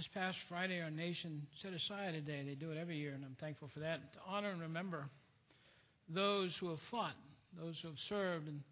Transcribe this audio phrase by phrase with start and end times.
[0.00, 2.42] This past Friday, our nation set aside a day.
[2.42, 5.10] They do it every year, and I'm thankful for that, to honor and remember
[6.08, 7.16] those who have fought,
[7.60, 8.62] those who have served, and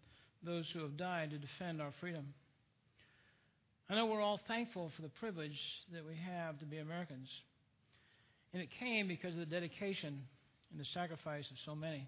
[0.43, 2.33] those who have died to defend our freedom.
[3.91, 5.59] I know we're all thankful for the privilege
[5.93, 7.29] that we have to be Americans.
[8.51, 10.23] And it came because of the dedication
[10.71, 12.07] and the sacrifice of so many.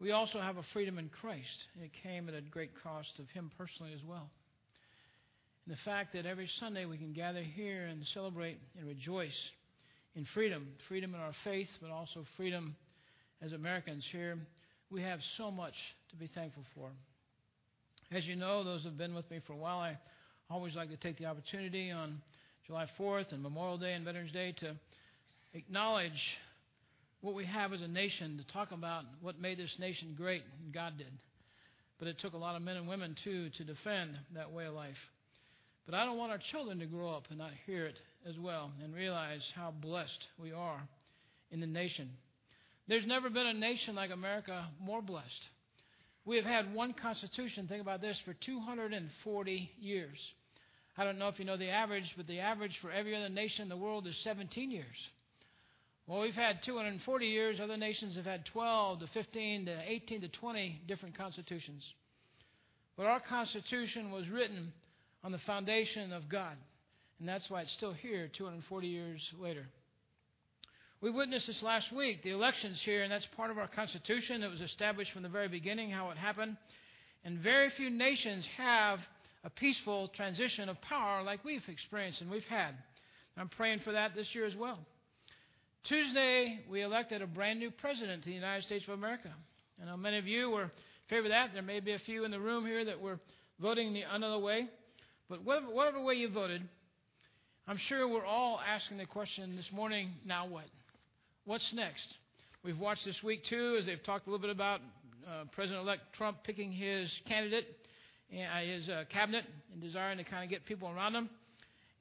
[0.00, 3.28] We also have a freedom in Christ, and it came at a great cost of
[3.28, 4.30] Him personally as well.
[5.66, 9.32] And the fact that every Sunday we can gather here and celebrate and rejoice
[10.14, 12.76] in freedom freedom in our faith, but also freedom
[13.42, 14.38] as Americans here.
[14.90, 15.74] We have so much
[16.10, 16.90] to be thankful for.
[18.12, 19.98] As you know, those who have been with me for a while, I
[20.50, 22.20] always like to take the opportunity on
[22.66, 24.76] July 4th and Memorial Day and Veterans Day to
[25.54, 26.12] acknowledge
[27.22, 30.74] what we have as a nation, to talk about what made this nation great, and
[30.74, 31.12] God did.
[31.98, 34.74] But it took a lot of men and women, too, to defend that way of
[34.74, 34.96] life.
[35.86, 37.96] But I don't want our children to grow up and not hear it
[38.28, 40.80] as well and realize how blessed we are
[41.50, 42.10] in the nation.
[42.88, 45.28] There's never been a nation like America more blessed.
[46.24, 50.18] We have had one Constitution, think about this, for 240 years.
[50.96, 53.62] I don't know if you know the average, but the average for every other nation
[53.62, 54.86] in the world is 17 years.
[56.06, 57.58] Well, we've had 240 years.
[57.62, 61.82] Other nations have had 12 to 15 to 18 to 20 different constitutions.
[62.96, 64.72] But our Constitution was written
[65.24, 66.56] on the foundation of God.
[67.18, 69.66] And that's why it's still here 240 years later.
[71.00, 74.42] We witnessed this last week, the elections here, and that's part of our Constitution.
[74.42, 76.56] It was established from the very beginning, how it happened.
[77.24, 78.98] And very few nations have
[79.44, 82.74] a peaceful transition of power like we've experienced and we've had.
[83.36, 84.78] I'm praying for that this year as well.
[85.84, 89.30] Tuesday, we elected a brand new president to the United States of America.
[89.82, 90.70] I know many of you were in
[91.10, 91.50] favor of that.
[91.52, 93.18] There may be a few in the room here that were
[93.60, 94.68] voting the another way.
[95.28, 96.62] But whatever, whatever way you voted,
[97.66, 100.64] I'm sure we're all asking the question this morning now what?
[101.46, 102.04] What's next?
[102.62, 104.80] We've watched this week, too, as they've talked a little bit about
[105.26, 107.66] uh, President elect Trump picking his candidate,
[108.30, 111.30] and uh, his uh, cabinet, and desiring to kind of get people around him.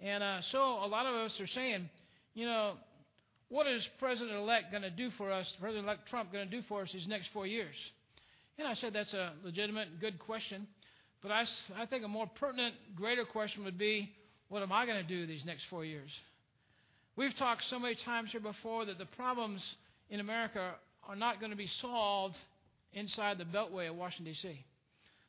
[0.01, 1.89] And uh, so a lot of us are saying,
[2.33, 2.73] you know,
[3.47, 6.61] what is President elect going to do for us, President elect Trump going to do
[6.67, 7.75] for us these next four years?
[8.57, 10.67] And I said that's a legitimate, good question.
[11.23, 11.45] But I,
[11.77, 14.11] I think a more pertinent, greater question would be
[14.49, 16.11] what am I going to do these next four years?
[17.15, 19.61] We've talked so many times here before that the problems
[20.09, 20.73] in America
[21.07, 22.35] are not going to be solved
[22.93, 24.63] inside the beltway of Washington, D.C.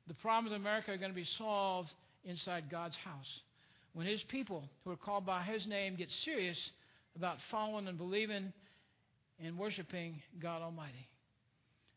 [0.08, 1.90] The problems in America are going to be solved
[2.24, 3.40] inside God's house.
[3.92, 6.58] When His people, who are called by His name, get serious
[7.16, 8.52] about following and believing
[9.42, 11.08] and worshiping God Almighty.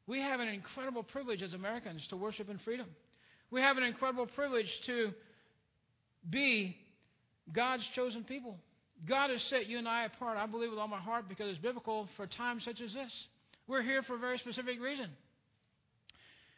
[0.05, 2.87] We have an incredible privilege as Americans to worship in freedom.
[3.49, 5.11] We have an incredible privilege to
[6.29, 6.75] be
[7.53, 8.57] God's chosen people.
[9.07, 11.59] God has set you and I apart, I believe with all my heart, because it's
[11.59, 13.11] biblical for times such as this.
[13.67, 15.09] We're here for a very specific reason.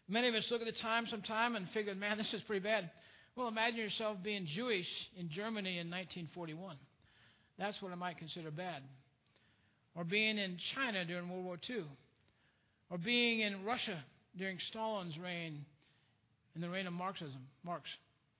[0.08, 2.90] Many of us look at the time sometime and figure, man, this is pretty bad.
[3.36, 6.78] Well, imagine yourself being Jewish in Germany in 1941.
[7.58, 8.82] That's what I might consider bad.
[9.96, 11.84] Or being in China during World War II.
[12.90, 14.04] Or being in Russia
[14.38, 15.66] during Stalin's reign
[16.60, 17.86] in the reign of Marxism, Marx,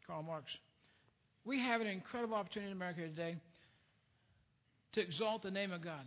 [0.06, 0.46] Karl Marx.
[1.46, 3.38] We have an incredible opportunity in America today
[4.92, 6.02] to exalt the name of God.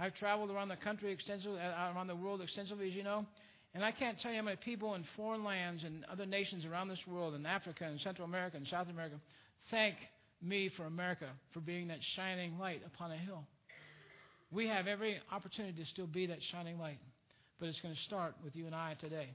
[0.00, 3.24] I've traveled around the country extensively, uh, around the world extensively, as you know,
[3.72, 6.88] and I can't tell you how many people in foreign lands and other nations around
[6.88, 9.14] this world, in Africa and Central America and South America,
[9.70, 9.94] thank
[10.42, 13.44] me for America for being that shining light upon a hill.
[14.50, 16.98] We have every opportunity to still be that shining light,
[17.60, 19.28] but it's going to start with you and I today.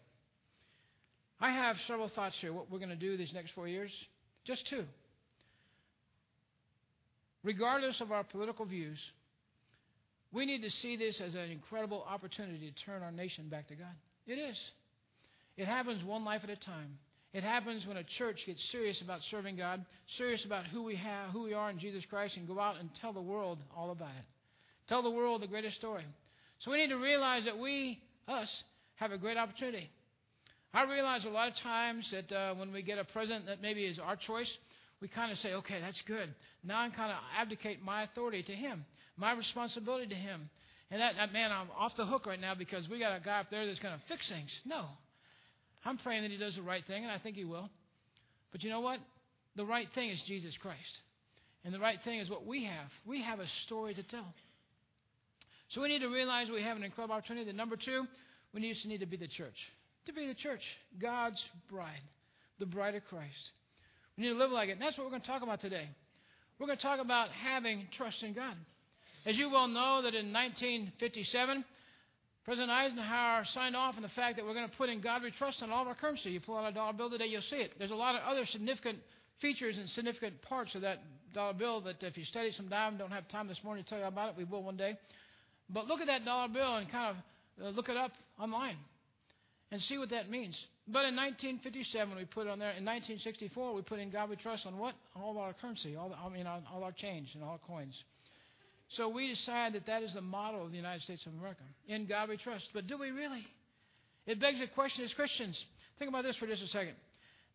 [1.39, 3.91] I have several thoughts here, what we're going to do these next four years.
[4.45, 4.85] Just two.
[7.43, 8.97] Regardless of our political views,
[10.31, 13.75] we need to see this as an incredible opportunity to turn our nation back to
[13.75, 13.93] God.
[14.25, 14.57] It is.
[15.57, 16.97] It happens one life at a time.
[17.33, 19.85] It happens when a church gets serious about serving God,
[20.17, 22.89] serious about who we have, who we are in Jesus Christ, and go out and
[23.01, 24.25] tell the world all about it.
[24.87, 26.05] Tell the world the greatest story.
[26.59, 28.47] So we need to realize that we, us,
[28.95, 29.89] have a great opportunity.
[30.73, 33.85] I realize a lot of times that uh, when we get a president that maybe
[33.85, 34.49] is our choice,
[35.01, 36.33] we kind of say, okay, that's good.
[36.63, 38.83] Now I'm kind of abdicate my authority to him,
[39.15, 40.49] my responsibility to him.
[40.89, 43.39] And that, that man, I'm off the hook right now because we got a guy
[43.39, 44.49] up there that's going to fix things.
[44.65, 44.85] No.
[45.85, 47.69] I'm praying that he does the right thing, and I think he will.
[48.51, 48.99] But you know what?
[49.55, 50.79] The right thing is Jesus Christ.
[51.65, 52.89] And the right thing is what we have.
[53.05, 54.33] We have a story to tell.
[55.69, 57.45] So we need to realize we have an incredible opportunity.
[57.45, 58.05] The number two,
[58.53, 59.57] we just need to be the church
[60.05, 60.61] to be the church,
[61.01, 62.01] God's bride,
[62.59, 63.51] the bride of Christ.
[64.17, 64.73] We need to live like it.
[64.73, 65.87] And that's what we're going to talk about today.
[66.59, 68.55] We're going to talk about having trust in God.
[69.25, 71.63] As you well know, that in 1957,
[72.45, 75.31] President Eisenhower signed off on the fact that we're going to put in God we
[75.31, 76.29] trust on all of our currency.
[76.29, 77.71] You pull out a dollar bill today, you'll see it.
[77.79, 78.97] There's a lot of other significant
[79.39, 80.99] features and significant parts of that
[81.33, 83.99] dollar bill that if you study some time, don't have time this morning to tell
[83.99, 84.97] you about it, we will one day.
[85.69, 88.75] But look at that dollar bill and kind of uh, look it up online
[89.73, 90.55] and see what that means.
[90.87, 92.77] But in 1957, we put it on there.
[92.77, 94.93] In 1964, we put in God we trust on what?
[95.15, 97.95] All our currency, all the, I mean, all our change and all our coins.
[98.91, 101.63] So we decide that that is the model of the United States of America.
[101.87, 102.65] In God we trust.
[102.71, 103.47] But do we really?
[104.27, 105.57] It begs a question as Christians.
[105.97, 106.93] Think about this for just a second.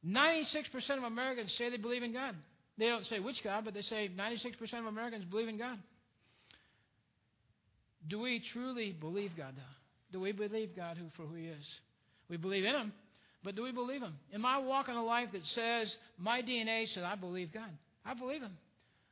[0.04, 2.34] 96% of Americans say they believe in God.
[2.78, 5.78] They don't say which God, but they say 96% of Americans believe in God.
[8.08, 10.18] Do we truly believe God, though?
[10.18, 11.64] Do we believe God who, for who He is?
[12.28, 12.92] We believe in Him,
[13.42, 14.14] but do we believe Him?
[14.34, 17.70] Am I walking a life that says my DNA says I believe God?
[18.04, 18.56] I believe Him.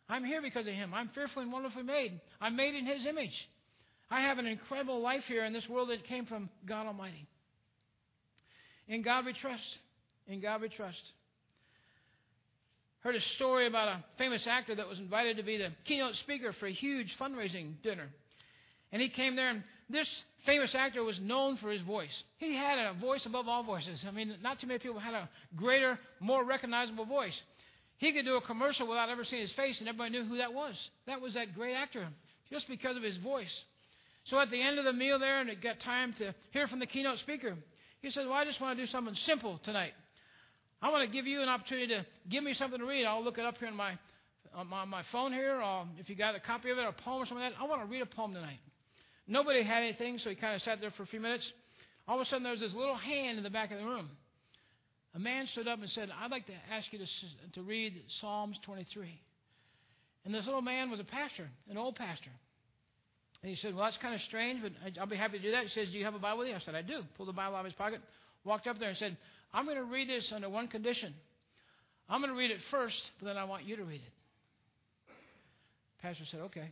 [0.09, 0.93] I'm here because of Him.
[0.95, 2.21] I'm fearfully and wonderfully made.
[2.41, 3.35] I'm made in His image.
[4.11, 7.27] I have an incredible life here in this world that came from God Almighty.
[8.89, 9.65] In God we trust.
[10.29, 11.03] In God we trust.
[13.01, 16.53] Heard a story about a famous actor that was invited to be the keynote speaker
[16.53, 18.09] for a huge fundraising dinner.
[18.93, 20.09] And he came there, and this
[20.47, 22.11] famous actor was known for his voice.
[22.39, 24.05] He had a voice above all voices.
[24.07, 27.35] I mean, not too many people had a greater, more recognizable voice.
[27.99, 30.53] He could do a commercial without ever seeing his face, and everybody knew who that
[30.53, 30.75] was.
[31.07, 32.09] That was that great actor,
[32.51, 33.53] just because of his voice.
[34.27, 36.81] So at the end of the meal there, and it got time to hear from
[36.81, 37.57] the keynote speaker,
[38.03, 39.93] he said, Well, I just want to do something simple tonight.
[40.83, 43.05] I want to give you an opportunity to give me something to read.
[43.05, 43.99] I'll look it up here on my,
[44.55, 46.93] on my, my phone here, or if you got a copy of it, or a
[46.93, 47.61] poem or something like that.
[47.63, 48.59] I want to read a poem tonight.
[49.29, 51.45] Nobody had anything, so he kind of sat there for a few minutes.
[52.07, 54.09] All of a sudden, there was this little hand in the back of the room.
[55.15, 57.07] A man stood up and said, I'd like to ask you to,
[57.55, 59.21] to read Psalms 23.
[60.25, 62.31] And this little man was a pastor, an old pastor.
[63.43, 65.65] And he said, Well, that's kind of strange, but I'll be happy to do that.
[65.65, 66.55] He says, Do you have a Bible with you?
[66.55, 67.01] I said, I do.
[67.17, 68.01] Pulled the Bible out of his pocket,
[68.45, 69.17] walked up there and said,
[69.55, 71.15] I'm going to read this under one condition.
[72.09, 75.13] I'm going to read it first, but then I want you to read it.
[76.03, 76.71] Pastor said, Okay.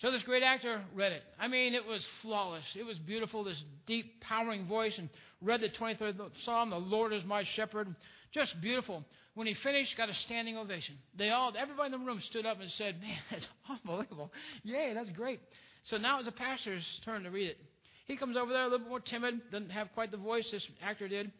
[0.00, 1.22] So this great actor read it.
[1.38, 2.64] I mean, it was flawless.
[2.74, 5.10] It was beautiful, this deep, powering voice, and
[5.42, 7.94] read the 23rd Psalm, The Lord is my shepherd.
[8.32, 9.04] Just beautiful.
[9.34, 10.96] When he finished, got a standing ovation.
[11.18, 14.32] They all, everybody in the room stood up and said, Man, that's unbelievable.
[14.62, 15.40] Yay, that's great.
[15.84, 17.58] So now it's the pastor's turn to read it.
[18.06, 21.08] He comes over there a little more timid, doesn't have quite the voice this actor
[21.08, 21.30] did,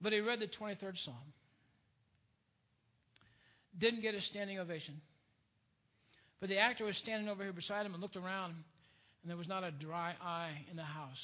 [0.00, 1.16] but he read the 23rd Psalm.
[3.78, 5.00] Didn't get a standing ovation.
[6.40, 8.54] But the actor was standing over here beside him and looked around,
[9.22, 11.18] and there was not a dry eye in the house.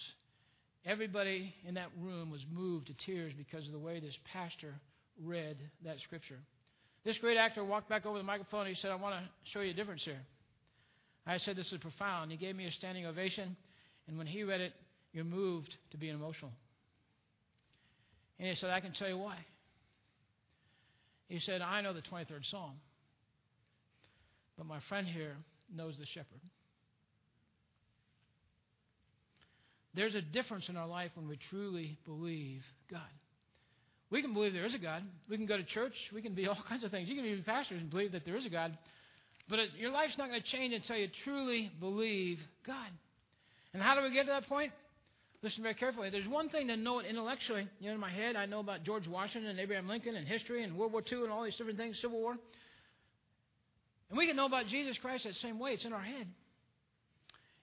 [0.85, 4.75] Everybody in that room was moved to tears because of the way this pastor
[5.25, 6.39] read that scripture.
[7.05, 9.61] This great actor walked back over the microphone and he said, I want to show
[9.61, 10.21] you a difference here.
[11.27, 12.31] I said, This is profound.
[12.31, 13.57] He gave me a standing ovation,
[14.07, 14.73] and when he read it,
[15.13, 16.53] you're moved to being emotional.
[18.39, 19.39] And he said, I can tell you why.
[21.29, 22.75] He said, I know the 23rd Psalm.
[24.57, 25.37] But my friend here
[25.75, 26.41] knows the shepherd.
[29.95, 33.01] There's a difference in our life when we truly believe God.
[34.11, 35.03] We can believe there is a God.
[35.29, 35.95] We can go to church.
[36.15, 37.09] We can be all kinds of things.
[37.09, 38.77] You can be pastors and believe that there is a God.
[39.49, 42.91] But it, your life's not going to change until you truly believe God.
[43.73, 44.73] And how do we get to that point?
[45.43, 46.11] Listen very carefully.
[46.11, 47.69] There's one thing to know it intellectually.
[47.79, 50.65] You know, in my head, I know about George Washington and Abraham Lincoln and history
[50.65, 52.37] and World War II and all these different things, Civil War.
[54.09, 55.73] And we can know about Jesus Christ that same way.
[55.73, 56.27] It's in our head.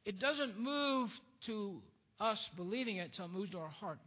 [0.06, 1.10] It doesn't move
[1.46, 1.82] to
[2.20, 4.00] us believing it until it moves to our heart.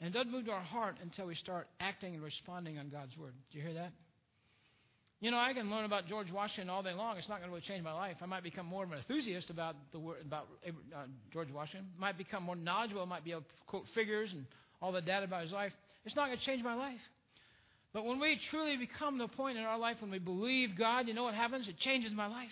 [0.00, 3.16] And it doesn't move to our heart until we start acting and responding on God's
[3.16, 3.32] word.
[3.50, 3.92] Do you hear that?
[5.20, 7.16] You know, I can learn about George Washington all day long.
[7.16, 8.16] It's not going to really change my life.
[8.20, 10.70] I might become more of an enthusiast about the word about uh,
[11.32, 11.88] George Washington.
[11.98, 13.06] Might become more knowledgeable.
[13.06, 14.44] Might be able to quote figures and
[14.82, 15.72] all the data about his life.
[16.04, 17.00] It's not going to change my life.
[17.94, 21.14] But when we truly become the point in our life when we believe God, you
[21.14, 21.68] know what happens?
[21.68, 22.50] It changes my life.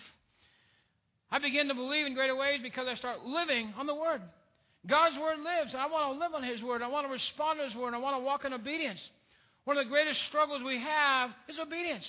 [1.29, 4.21] I begin to believe in greater ways because I start living on the Word.
[4.87, 6.81] God's Word lives, I want to live on His Word.
[6.81, 7.93] I want to respond to His Word.
[7.93, 8.99] I want to walk in obedience.
[9.65, 12.05] One of the greatest struggles we have is obedience.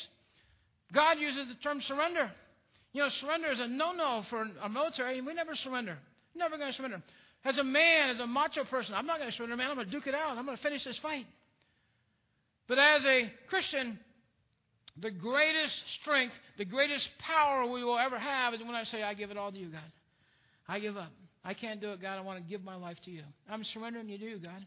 [0.92, 2.30] God uses the term surrender.
[2.92, 5.98] You know, surrender is a no-no for a military, we never surrender.
[6.36, 7.02] Never going to surrender.
[7.44, 9.70] As a man, as a macho person, I'm not going to surrender, man.
[9.70, 10.38] I'm going to duke it out.
[10.38, 11.26] I'm going to finish this fight.
[12.66, 13.98] But as a Christian,
[15.00, 19.14] the greatest strength, the greatest power we will ever have is when I say, I
[19.14, 19.92] give it all to you, God.
[20.68, 21.12] I give up.
[21.44, 22.16] I can't do it, God.
[22.16, 23.22] I want to give my life to you.
[23.50, 24.64] I'm surrendering you to you, God.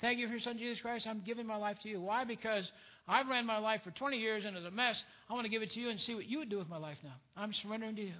[0.00, 1.06] Thank you for your son, Jesus Christ.
[1.08, 2.00] I'm giving my life to you.
[2.00, 2.24] Why?
[2.24, 2.70] Because
[3.08, 5.02] I've ran my life for 20 years and it's a mess.
[5.28, 6.76] I want to give it to you and see what you would do with my
[6.76, 7.14] life now.
[7.36, 8.12] I'm surrendering to you.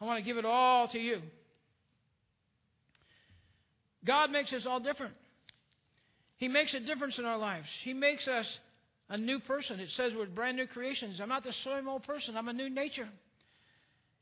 [0.00, 1.22] I want to give it all to you.
[4.04, 5.14] God makes us all different.
[6.38, 7.66] He makes a difference in our lives.
[7.82, 8.46] He makes us
[9.08, 9.80] a new person.
[9.80, 11.20] It says we're brand new creations.
[11.20, 12.36] I'm not the same old person.
[12.36, 13.08] I'm a new nature.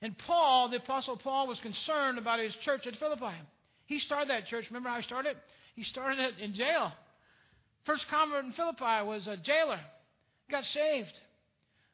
[0.03, 3.35] And Paul, the Apostle Paul, was concerned about his church at Philippi.
[3.87, 4.65] He started that church.
[4.71, 5.37] Remember how he started?
[5.75, 6.93] He started it in jail.
[7.85, 9.81] First convert in Philippi was a jailer.
[10.51, 11.13] Got saved.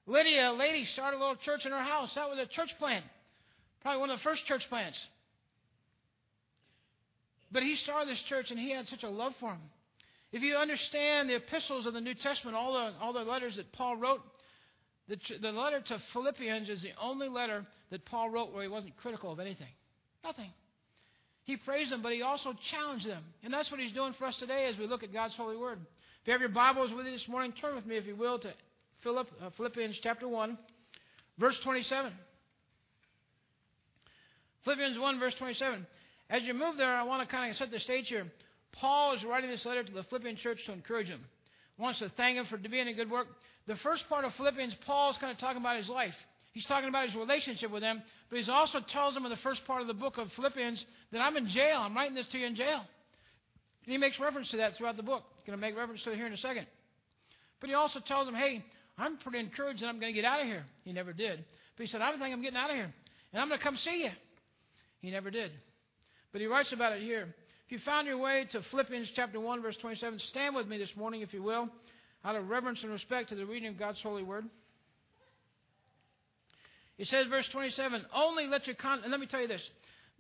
[0.07, 2.11] Lydia, a lady, started a little church in her house.
[2.15, 3.05] That was a church plant.
[3.83, 4.99] Probably one of the first church plants.
[7.51, 9.61] But he started this church and he had such a love for him.
[10.33, 13.71] If you understand the epistles of the New Testament, all the, all the letters that
[13.73, 14.21] Paul wrote,
[15.09, 18.97] the, the letter to Philippians is the only letter that Paul wrote where he wasn't
[18.97, 19.69] critical of anything.
[20.25, 20.51] Nothing.
[21.45, 23.23] He praised them, but he also challenged them.
[23.43, 25.81] And that's what he's doing for us today as we look at God's holy word.
[26.23, 28.39] If you have your Bibles with you this morning, turn with me, if you will,
[28.39, 28.55] to
[29.03, 30.57] Philipp, uh, Philippians chapter 1,
[31.39, 32.13] verse 27.
[34.65, 35.87] Philippians 1, verse 27.
[36.31, 38.31] As you move there, I want to kind of set the stage here.
[38.73, 41.21] Paul is writing this letter to the Philippian church to encourage them.
[41.77, 43.27] He wants to thank them for doing a good work.
[43.67, 46.15] The first part of Philippians, Paul is kind of talking about his life.
[46.53, 49.65] He's talking about his relationship with them, but he also tells them in the first
[49.67, 51.79] part of the book of Philippians that I'm in jail.
[51.81, 52.81] I'm writing this to you in jail.
[53.85, 55.25] And he makes reference to that throughout the book.
[55.39, 56.67] He's going to make reference to it here in a second.
[57.61, 58.63] But he also tells them, hey,
[58.99, 60.65] I'm pretty encouraged that I'm going to get out of here.
[60.85, 61.45] He never did.
[61.77, 62.93] But he said, I think I'm getting out of here.
[63.33, 64.11] And I'm going to come see you.
[65.01, 65.53] He never did.
[66.33, 67.35] But he writes about it here.
[67.73, 70.95] If you found your way to Philippians chapter 1, verse 27, stand with me this
[70.95, 71.71] morning, if you will,
[72.23, 74.45] out of reverence and respect to the reading of God's holy word.
[76.99, 79.01] He says, verse 27, only let your con.
[79.03, 79.63] And let me tell you this.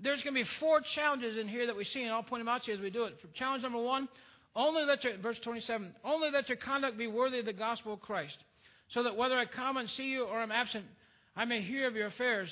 [0.00, 2.48] There's going to be four challenges in here that we see, and I'll point them
[2.48, 3.18] out to you as we do it.
[3.20, 4.08] For challenge number one,
[4.56, 8.00] only let your, verse 27, only let your conduct be worthy of the gospel of
[8.00, 8.38] Christ,
[8.92, 10.86] so that whether I come and see you or I'm absent,
[11.36, 12.48] I may hear of your affairs.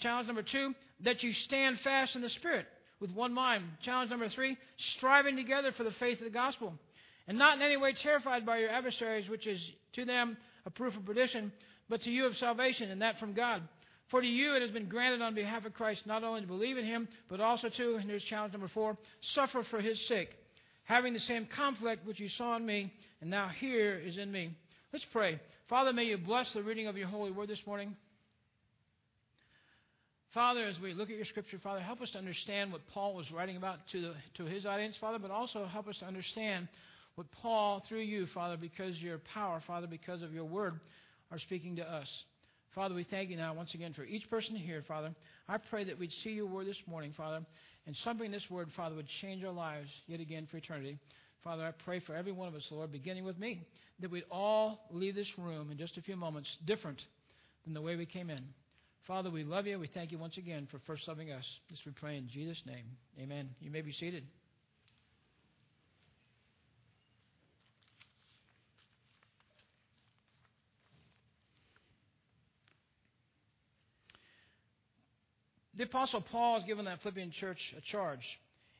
[0.00, 0.74] Challenge number two,
[1.04, 2.66] that you stand fast in the Spirit
[3.00, 3.64] with one mind.
[3.82, 4.56] Challenge number three,
[4.96, 6.74] striving together for the faith of the gospel,
[7.26, 9.60] and not in any way terrified by your adversaries, which is
[9.94, 11.52] to them a proof of perdition,
[11.88, 13.62] but to you of salvation, and that from God.
[14.10, 16.76] For to you it has been granted on behalf of Christ not only to believe
[16.76, 18.98] in him, but also to, and here's challenge number four,
[19.34, 20.30] suffer for his sake,
[20.84, 24.56] having the same conflict which you saw in me, and now here is in me.
[24.92, 25.40] Let's pray.
[25.68, 27.94] Father, may you bless the reading of your holy word this morning.
[30.34, 33.28] Father, as we look at your scripture, Father, help us to understand what Paul was
[33.32, 36.68] writing about to, the, to his audience, Father, but also help us to understand
[37.16, 40.78] what Paul, through you, Father, because your power, Father, because of your word,
[41.32, 42.06] are speaking to us.
[42.76, 45.12] Father, we thank you now once again for each person here, Father.
[45.48, 47.44] I pray that we'd see your word this morning, Father,
[47.86, 50.96] and something this word, Father, would change our lives yet again for eternity.
[51.42, 53.66] Father, I pray for every one of us, Lord, beginning with me,
[53.98, 57.02] that we'd all leave this room in just a few moments different
[57.64, 58.44] than the way we came in.
[59.10, 59.76] Father, we love you.
[59.76, 61.44] We thank you once again for first loving us.
[61.68, 62.84] This we pray in Jesus' name.
[63.20, 63.50] Amen.
[63.58, 64.22] You may be seated.
[75.76, 78.20] The Apostle Paul has given that Philippian church a charge.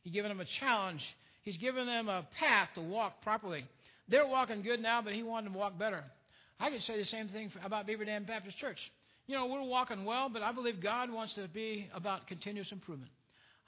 [0.05, 1.03] He's given them a challenge.
[1.43, 3.65] He's given them a path to walk properly.
[4.09, 6.05] They're walking good now, but he wanted them to walk better.
[6.61, 8.79] I could say the same thing about Beaver Dam Baptist Church.
[9.31, 13.13] You know, we're walking well, but I believe God wants to be about continuous improvement.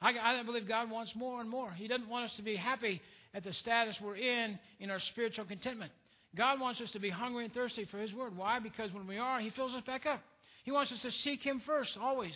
[0.00, 1.70] I, I believe God wants more and more.
[1.70, 3.00] He doesn't want us to be happy
[3.32, 5.92] at the status we're in in our spiritual contentment.
[6.34, 8.36] God wants us to be hungry and thirsty for His Word.
[8.36, 8.58] Why?
[8.58, 10.20] Because when we are, He fills us back up.
[10.64, 12.34] He wants us to seek Him first, always.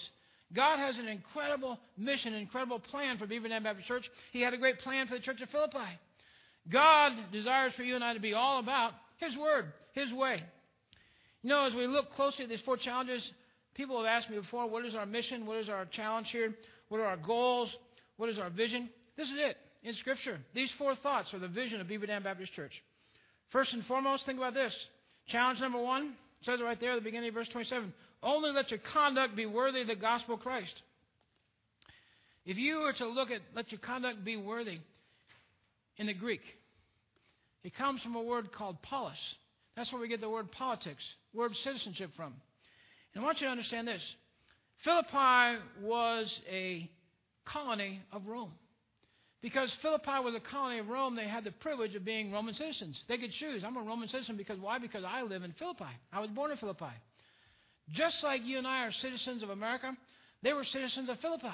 [0.54, 4.08] God has an incredible mission, an incredible plan for Beaver Dam Baptist Church.
[4.30, 5.98] He had a great plan for the Church of Philippi.
[6.68, 10.44] God desires for you and I to be all about His Word, His way.
[11.46, 13.22] You know, as we look closely at these four challenges,
[13.74, 15.46] people have asked me before, what is our mission?
[15.46, 16.52] What is our challenge here?
[16.88, 17.72] What are our goals?
[18.16, 18.90] What is our vision?
[19.16, 20.40] This is it in Scripture.
[20.56, 22.72] These four thoughts are the vision of Beaver Dam Baptist Church.
[23.52, 24.74] First and foremost, think about this.
[25.28, 27.92] Challenge number one says it right there at the beginning of verse 27
[28.24, 30.74] only let your conduct be worthy of the gospel of Christ.
[32.44, 34.80] If you were to look at let your conduct be worthy
[35.96, 36.42] in the Greek,
[37.62, 39.14] it comes from a word called polis.
[39.76, 41.02] That's where we get the word politics,
[41.34, 42.32] word citizenship from.
[43.14, 44.02] And I want you to understand this
[44.84, 46.88] Philippi was a
[47.44, 48.52] colony of Rome.
[49.42, 53.00] Because Philippi was a colony of Rome, they had the privilege of being Roman citizens.
[53.06, 53.62] They could choose.
[53.64, 54.78] I'm a Roman citizen because why?
[54.78, 55.84] Because I live in Philippi.
[56.12, 56.92] I was born in Philippi.
[57.92, 59.96] Just like you and I are citizens of America,
[60.42, 61.46] they were citizens of Philippi.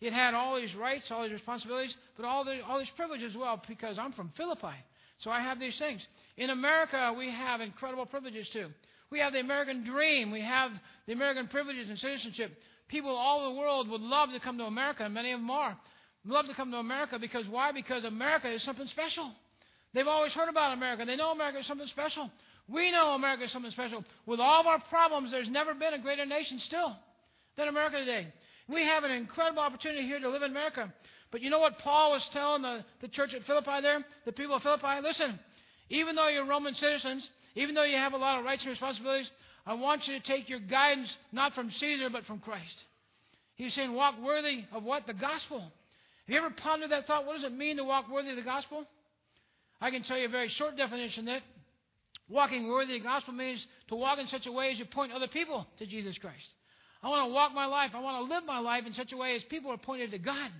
[0.00, 3.36] It had all these rights, all these responsibilities, but all, the, all these privileges as
[3.36, 4.76] well because I'm from Philippi.
[5.20, 6.00] So I have these things.
[6.36, 8.68] In America, we have incredible privileges too.
[9.10, 10.30] We have the American dream.
[10.30, 10.70] We have
[11.06, 12.56] the American privileges and citizenship.
[12.88, 15.50] People all over the world would love to come to America, and many of them
[15.50, 15.76] are.
[16.24, 17.72] Love to come to America because why?
[17.72, 19.32] Because America is something special.
[19.92, 21.04] They've always heard about America.
[21.04, 22.30] They know America is something special.
[22.68, 24.04] We know America is something special.
[24.24, 26.96] With all of our problems, there's never been a greater nation still
[27.56, 28.32] than America today.
[28.68, 30.92] We have an incredible opportunity here to live in America.
[31.30, 34.04] But you know what Paul was telling the, the church at Philippi there?
[34.24, 35.00] The people of Philippi?
[35.02, 35.38] Listen,
[35.92, 39.30] even though you're Roman citizens, even though you have a lot of rights and responsibilities,
[39.66, 42.74] I want you to take your guidance not from Caesar, but from Christ.
[43.56, 45.06] He's saying, walk worthy of what?
[45.06, 45.60] The gospel.
[45.60, 45.70] Have
[46.28, 47.26] you ever pondered that thought?
[47.26, 48.86] What does it mean to walk worthy of the gospel?
[49.82, 51.42] I can tell you a very short definition that
[52.26, 55.12] walking worthy of the gospel means to walk in such a way as you point
[55.12, 56.46] other people to Jesus Christ.
[57.02, 57.90] I want to walk my life.
[57.94, 60.18] I want to live my life in such a way as people are pointed to
[60.18, 60.50] God.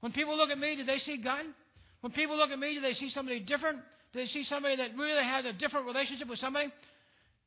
[0.00, 1.44] When people look at me, do they see God?
[2.00, 3.78] When people look at me, do they see somebody different?
[4.12, 6.72] Do they see somebody that really has a different relationship with somebody?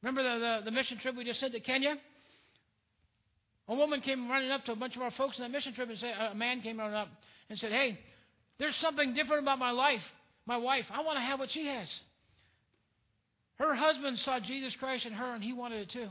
[0.02, 1.98] Remember the, the, the mission trip we just sent to Kenya?
[3.68, 5.90] A woman came running up to a bunch of our folks on that mission trip
[5.90, 7.08] and said, a man came running up
[7.50, 7.98] and said, Hey,
[8.60, 10.02] there's something different about my life,
[10.46, 10.86] my wife.
[10.92, 11.88] I want to have what she has.
[13.56, 16.10] Her husband saw Jesus Christ in her and he wanted it too.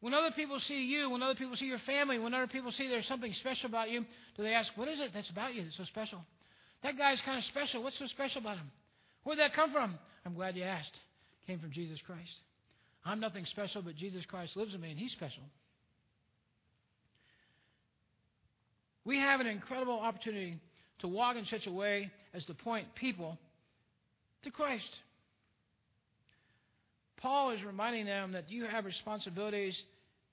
[0.00, 2.88] When other people see you, when other people see your family, when other people see
[2.88, 4.04] there's something special about you,
[4.36, 6.20] do they ask, What is it that's about you that's so special?
[6.82, 7.82] That guy's kind of special.
[7.82, 8.70] What's so special about him?
[9.26, 9.98] Where'd that come from?
[10.24, 10.96] I'm glad you asked.
[11.42, 12.30] It came from Jesus Christ.
[13.04, 15.42] I'm nothing special, but Jesus Christ lives in me, and He's special.
[19.04, 20.60] We have an incredible opportunity
[21.00, 23.36] to walk in such a way as to point people
[24.44, 24.88] to Christ.
[27.16, 29.76] Paul is reminding them that you have responsibilities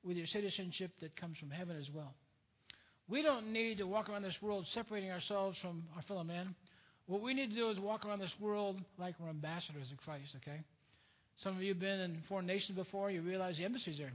[0.03, 2.13] with your citizenship that comes from heaven as well.
[3.07, 6.53] We don't need to walk around this world separating ourselves from our fellow man.
[7.07, 10.35] What we need to do is walk around this world like we're ambassadors of Christ,
[10.37, 10.61] okay?
[11.43, 14.13] Some of you have been in foreign nations before, you realize the embassy's there.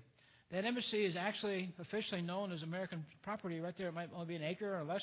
[0.51, 3.89] That embassy is actually officially known as American property right there.
[3.89, 5.03] It might only be an acre or less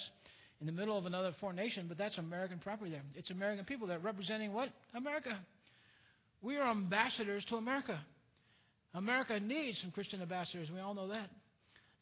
[0.60, 3.04] in the middle of another foreign nation, but that's American property there.
[3.14, 4.70] It's American people that are representing what?
[4.96, 5.38] America.
[6.42, 8.00] We are ambassadors to America.
[8.96, 10.70] America needs some Christian ambassadors.
[10.74, 11.30] We all know that.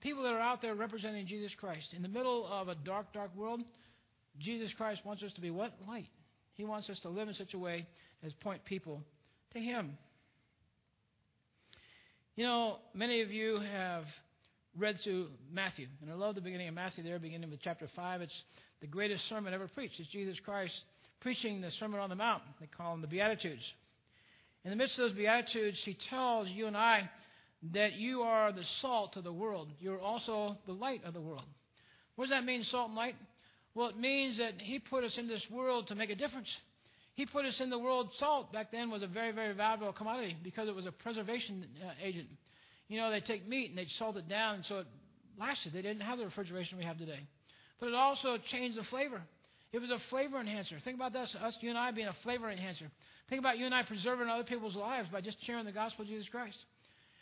[0.02, 1.88] People that are out there representing Jesus Christ.
[1.94, 3.62] In the middle of a dark, dark world,
[4.40, 5.74] Jesus Christ wants us to be what?
[5.88, 6.10] Light.
[6.56, 7.88] He wants us to live in such a way
[8.24, 9.02] as point people
[9.54, 9.98] to Him.
[12.36, 14.06] You know, many of you have
[14.78, 18.22] read through Matthew, and I love the beginning of Matthew there, beginning with chapter 5.
[18.22, 18.44] It's
[18.82, 20.00] the greatest sermon ever preached.
[20.00, 20.74] It's Jesus Christ
[21.22, 22.42] preaching the Sermon on the Mount.
[22.60, 23.64] They call them the Beatitudes.
[24.66, 27.10] In the midst of those Beatitudes, He tells you and I
[27.72, 29.70] that you are the salt of the world.
[29.80, 31.46] You're also the light of the world.
[32.16, 33.16] What does that mean, salt and light?
[33.76, 36.48] Well, it means that He put us in this world to make a difference.
[37.16, 38.10] He put us in the world.
[38.20, 41.92] Salt back then was a very, very valuable commodity because it was a preservation uh,
[42.02, 42.28] agent.
[42.88, 44.88] You know, they take meat and they'd salt it down and so it
[45.40, 45.74] lasted.
[45.74, 47.20] They didn't have the refrigeration we have today.
[47.80, 49.22] But it also changed the flavor.
[49.72, 50.80] It was a flavor enhancer.
[50.84, 52.86] Think about this, us, you and I being a flavor enhancer.
[53.30, 56.08] Think about you and I preserving other people's lives by just sharing the gospel of
[56.10, 56.58] Jesus Christ.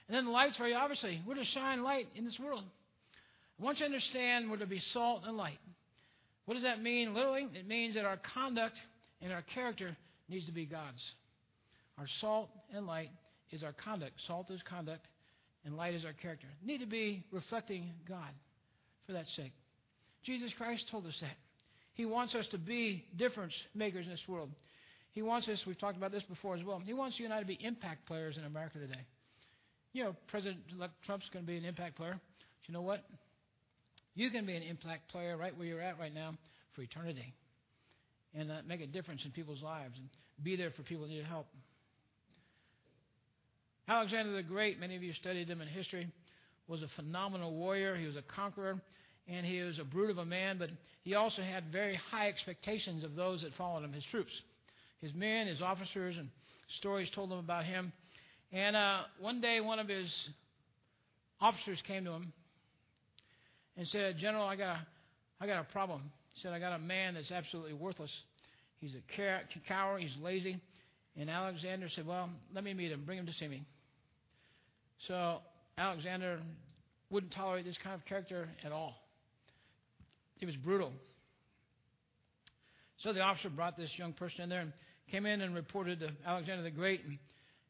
[0.08, 1.22] And then the light's very obviously.
[1.26, 2.64] We're to shine light in this world.
[3.60, 5.60] I want you to understand we're to be salt and light.
[6.46, 7.14] What does that mean?
[7.14, 8.76] Literally, it means that our conduct
[9.22, 9.96] and our character
[10.28, 11.02] needs to be God's.
[11.98, 13.10] Our salt and light
[13.52, 14.14] is our conduct.
[14.28, 15.06] Salt is conduct,
[15.66, 16.48] and light is our character.
[16.64, 18.30] Need to be reflecting God
[19.06, 19.54] for that sake.
[20.24, 21.38] Jesus Christ told us that.
[21.94, 24.50] He wants us to be difference makers in this world.
[25.12, 27.40] He wants us, we've talked about this before as well, he wants you and I
[27.40, 29.06] to be impact players in America today.
[29.94, 30.62] You know, President
[31.06, 32.14] Trump's going to be an impact player.
[32.14, 33.04] But you know what?
[34.16, 36.36] You can be an impact player right where you're at right now
[36.76, 37.34] for eternity
[38.34, 40.10] and uh, make a difference in people's lives and
[40.44, 41.48] be there for people who need help.
[43.88, 46.08] Alexander the Great, many of you studied him in history,
[46.68, 47.96] was a phenomenal warrior.
[47.96, 48.80] He was a conqueror,
[49.28, 50.70] and he was a brute of a man, but
[51.04, 54.32] he also had very high expectations of those that followed him, his troops,
[55.02, 56.30] his men, his officers, and
[56.80, 57.92] stories told them about him.
[58.54, 60.10] And uh, one day, one of his
[61.42, 62.34] officers came to him
[63.78, 64.88] and said, General, I got a,
[65.40, 66.12] I got a problem.
[66.34, 68.12] He said, I got a man that's absolutely worthless.
[68.80, 70.02] He's a coward.
[70.02, 70.60] He's lazy.
[71.18, 73.04] And Alexander said, Well, let me meet him.
[73.06, 73.66] Bring him to see me.
[75.08, 75.40] So
[75.78, 76.40] Alexander
[77.10, 78.96] wouldn't tolerate this kind of character at all.
[80.38, 80.92] He was brutal.
[83.04, 84.74] So the officer brought this young person in there and
[85.10, 87.04] came in and reported to Alexander the Great.
[87.04, 87.18] And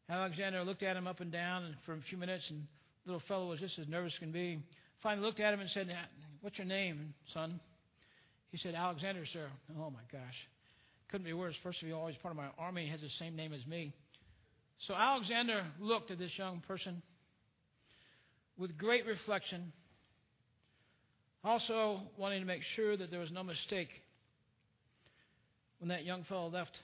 [0.10, 2.64] Alexander looked at him up and down for a few minutes, and
[3.06, 4.60] the little fellow was just as nervous as can be
[5.02, 5.88] finally looked at him and said,
[6.42, 7.60] What's your name, son?
[8.52, 9.48] He said, Alexander, sir.
[9.80, 10.36] Oh, my gosh.
[11.10, 11.56] Couldn't be worse.
[11.64, 12.86] First of all, he's part of my army.
[12.86, 13.94] He has the same name as me.
[14.88, 17.02] So Alexander looked at this young person
[18.58, 19.72] with great reflection,
[21.44, 23.90] also wanting to make sure that there was no mistake
[25.80, 26.78] when that young fellow left.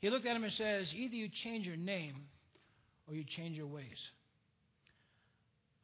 [0.00, 2.14] He looked at him and says, Either you change your name
[3.06, 3.96] or you change your ways.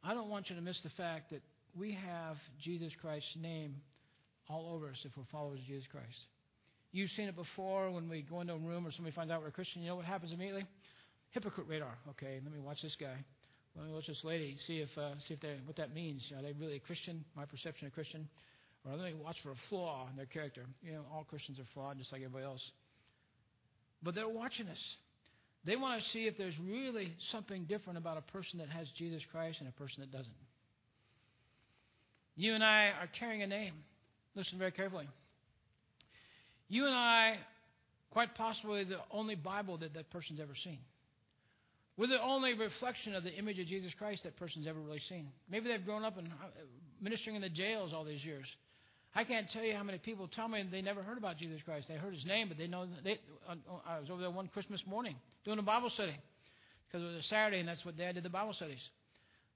[0.05, 1.41] I don't want you to miss the fact that
[1.75, 3.75] we have Jesus Christ's name
[4.47, 6.15] all over us if we're followers of Jesus Christ.
[6.91, 9.47] You've seen it before when we go into a room or somebody finds out we're
[9.47, 9.81] a Christian.
[9.81, 10.65] You know what happens immediately?
[11.31, 11.97] Hypocrite radar.
[12.11, 13.15] Okay, let me watch this guy.
[13.75, 14.55] Let me watch this lady.
[14.67, 16.21] See if uh, see if they what that means.
[16.37, 17.25] Are they really a Christian?
[17.35, 18.29] My perception of a Christian.
[18.85, 20.65] Or let me watch for a flaw in their character.
[20.83, 22.61] You know, all Christians are flawed, just like everybody else.
[24.03, 24.77] But they're watching us.
[25.65, 29.21] They want to see if there's really something different about a person that has Jesus
[29.31, 30.31] Christ and a person that doesn't.
[32.35, 33.73] You and I are carrying a name.
[34.35, 35.07] Listen very carefully.
[36.67, 37.37] You and I,
[38.11, 40.79] quite possibly, the only Bible that that person's ever seen.
[41.97, 45.29] We're the only reflection of the image of Jesus Christ that person's ever really seen.
[45.49, 46.47] Maybe they've grown up and uh,
[47.01, 48.45] ministering in the jails all these years.
[49.15, 51.87] I can't tell you how many people tell me they never heard about Jesus Christ.
[51.87, 53.17] They heard his name, but they know they.
[53.87, 56.15] I was over there one Christmas morning doing a Bible study
[56.87, 58.81] because it was a Saturday, and that's what Dad did the Bible studies.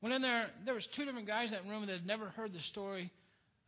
[0.02, 0.48] Went in there.
[0.64, 3.12] There was two different guys in that room that had never heard the story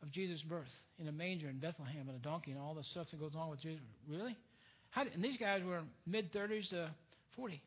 [0.01, 3.07] of Jesus' birth in a manger in Bethlehem and a donkey and all the stuff
[3.11, 3.81] that goes on with Jesus.
[4.09, 4.37] Really?
[4.91, 6.89] How and these guys were mid 30s to
[7.35, 7.61] 40.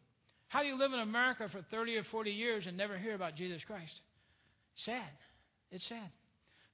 [0.49, 3.37] How do you live in America for 30 or 40 years and never hear about
[3.37, 3.93] Jesus Christ?
[4.85, 5.11] Sad.
[5.71, 6.11] It's sad.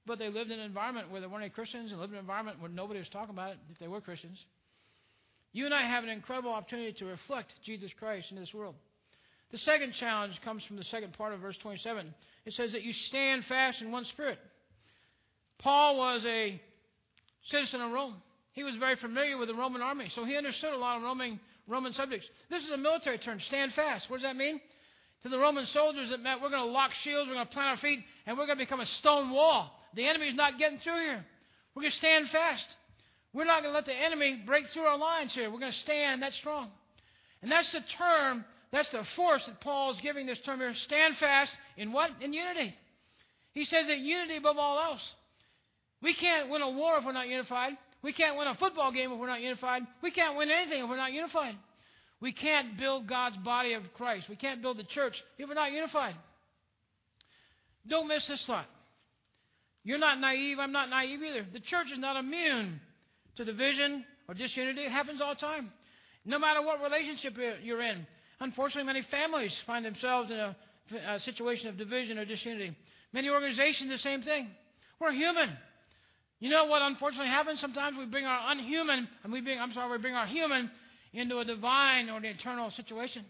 [0.05, 2.23] But they lived in an environment where there weren't any Christians and lived in an
[2.23, 4.37] environment where nobody was talking about it if they were Christians.
[5.53, 8.75] You and I have an incredible opportunity to reflect Jesus Christ in this world.
[9.51, 12.13] The second challenge comes from the second part of verse 27.
[12.45, 14.39] It says that you stand fast in one spirit.
[15.59, 16.59] Paul was a
[17.49, 18.15] citizen of Rome.
[18.53, 21.39] He was very familiar with the Roman army, so he understood a lot of Roman,
[21.67, 22.27] Roman subjects.
[22.49, 24.09] This is a military term, stand fast.
[24.09, 24.59] What does that mean?
[25.23, 27.69] To the Roman soldiers, it meant we're going to lock shields, we're going to plant
[27.69, 29.71] our feet, and we're going to become a stone wall.
[29.95, 31.25] The enemy's not getting through here.
[31.75, 32.65] We're going to stand fast.
[33.33, 35.49] We're not going to let the enemy break through our lines here.
[35.49, 36.69] We're going to stand that strong.
[37.41, 40.73] And that's the term, that's the force that Paul's giving this term here.
[40.75, 42.11] Stand fast in what?
[42.21, 42.75] In unity.
[43.53, 45.01] He says that unity above all else.
[46.01, 47.73] We can't win a war if we're not unified.
[48.01, 49.83] We can't win a football game if we're not unified.
[50.01, 51.55] We can't win anything if we're not unified.
[52.19, 54.29] We can't build God's body of Christ.
[54.29, 56.15] We can't build the church if we're not unified.
[57.87, 58.67] Don't miss this thought.
[59.83, 60.59] You're not naive.
[60.59, 61.45] I'm not naive either.
[61.51, 62.79] The church is not immune
[63.37, 64.81] to division or disunity.
[64.81, 65.71] It happens all the time.
[66.25, 68.05] No matter what relationship you're in.
[68.39, 70.55] Unfortunately, many families find themselves in a,
[71.07, 72.75] a situation of division or disunity.
[73.13, 74.49] Many organizations, the same thing.
[74.99, 75.49] We're human.
[76.39, 77.59] You know what unfortunately happens?
[77.59, 80.71] Sometimes we bring our unhuman, and we bring, I'm sorry, we bring our human
[81.13, 83.25] into a divine or an eternal situation.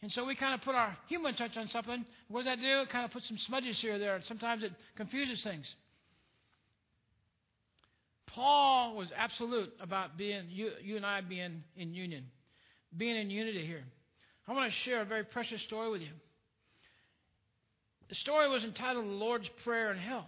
[0.00, 2.04] And so we kind of put our human touch on something.
[2.28, 2.82] What does that do?
[2.82, 4.20] It kind of puts some smudges here or there.
[4.26, 5.66] Sometimes it confuses things.
[8.28, 12.26] Paul was absolute about being you, you and I being in union,
[12.96, 13.82] being in unity here.
[14.46, 16.12] I want to share a very precious story with you.
[18.08, 20.26] The story was entitled The Lord's Prayer in Hell.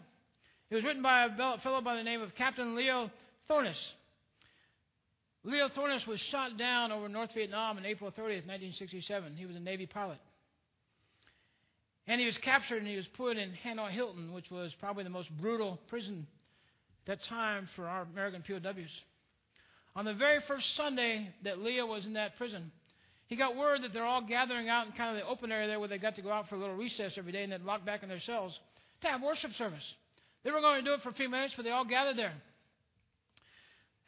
[0.70, 3.10] It was written by a fellow by the name of Captain Leo
[3.48, 3.78] Thorsness.
[5.42, 9.36] Leo Thorsness was shot down over North Vietnam on April 30th, 1967.
[9.36, 10.18] He was a Navy pilot.
[12.06, 15.10] And he was captured and he was put in Hanoi Hilton, which was probably the
[15.10, 16.26] most brutal prison
[17.06, 18.90] at that time for our American POWs.
[19.96, 22.70] On the very first Sunday that Leo was in that prison,
[23.28, 25.78] he got word that they're all gathering out in kind of the open area there
[25.78, 27.86] where they got to go out for a little recess every day and then lock
[27.86, 28.58] back in their cells
[29.02, 29.84] to have worship service.
[30.44, 32.34] They were going to do it for a few minutes, but they all gathered there.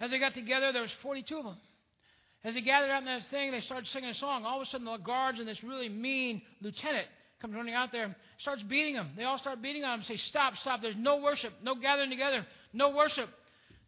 [0.02, 1.56] As they got together, there was 42 of them.
[2.42, 4.44] As they gathered out in that thing, they started singing a song.
[4.44, 7.06] All of a sudden, the guards and this really mean lieutenant
[7.40, 9.10] comes running out there, and starts beating them.
[9.16, 10.80] They all start beating on him, say, "Stop, stop!
[10.82, 13.30] There's no worship, no gathering together, no worship."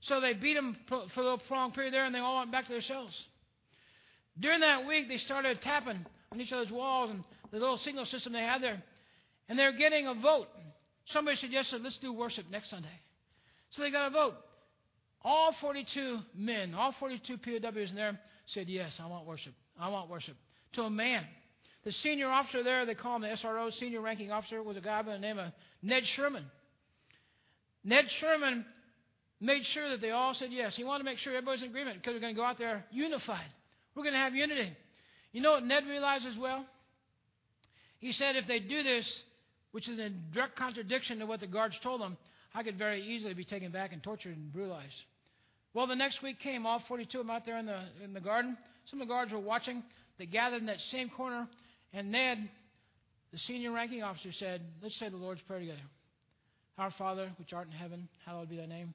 [0.03, 2.67] So they beat him for a little prolonged period there, and they all went back
[2.67, 3.13] to their cells.
[4.39, 8.33] During that week, they started tapping on each other's walls and the little signal system
[8.33, 8.81] they had there,
[9.49, 10.49] and they're getting a vote.
[11.07, 13.01] Somebody suggested, "Let's do worship next Sunday."
[13.71, 14.37] So they got a vote.
[15.25, 19.55] All 42 men, all 42 POWs in there said, Yes, I want worship.
[19.81, 20.37] I want worship.
[20.75, 21.25] To a man.
[21.85, 25.03] The senior officer there, they call him the SRO, senior ranking officer, was a guy
[25.03, 26.45] by the name of Ned Sherman.
[27.85, 28.65] Ned Sherman
[29.41, 30.75] made sure that they all said yes.
[30.75, 32.85] He wanted to make sure everybody's in agreement because we're going to go out there
[32.91, 33.47] unified.
[33.95, 34.75] We're going to have unity.
[35.33, 36.65] You know what Ned realized as well?
[37.99, 39.11] He said if they do this,
[39.73, 42.17] which is in direct contradiction to what the guards told them,
[42.55, 44.95] I could very easily be taken back and tortured and brutalized.
[45.75, 48.21] Well, the next week came, all 42 of them out there in the, in the
[48.21, 48.57] garden.
[48.91, 49.83] Some of the guards were watching.
[50.19, 51.49] They gathered in that same corner,
[51.93, 52.49] and Ned,
[53.33, 55.81] the senior ranking officer, said, Let's say the Lord's Prayer together.
[56.79, 58.95] Our Father, which art in heaven, hallowed be thy name.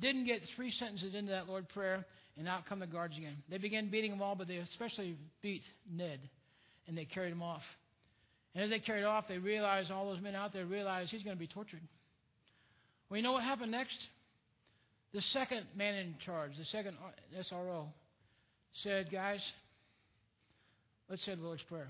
[0.00, 2.04] Didn't get three sentences into that Lord's prayer,
[2.36, 3.36] and out come the guards again.
[3.48, 6.20] They began beating them all, but they especially beat Ned,
[6.86, 7.62] and they carried him off.
[8.54, 11.36] And as they carried off, they realized, all those men out there realized he's going
[11.36, 11.82] to be tortured.
[13.08, 13.96] Well, you know what happened next?
[15.16, 16.94] The second man in charge, the second
[17.50, 17.86] SRO,
[18.82, 19.40] said, Guys,
[21.08, 21.88] let's say the Lord's Prayer.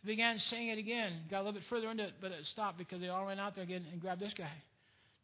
[0.00, 2.78] He began saying it again, got a little bit further into it, but it stopped
[2.78, 4.52] because they all ran out there again and grabbed this guy,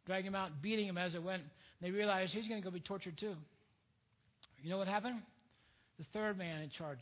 [0.04, 1.44] dragged him out, beating him as it went.
[1.80, 3.36] They realized he's going to go be tortured too.
[4.60, 5.22] You know what happened?
[6.00, 6.98] The third man in charge.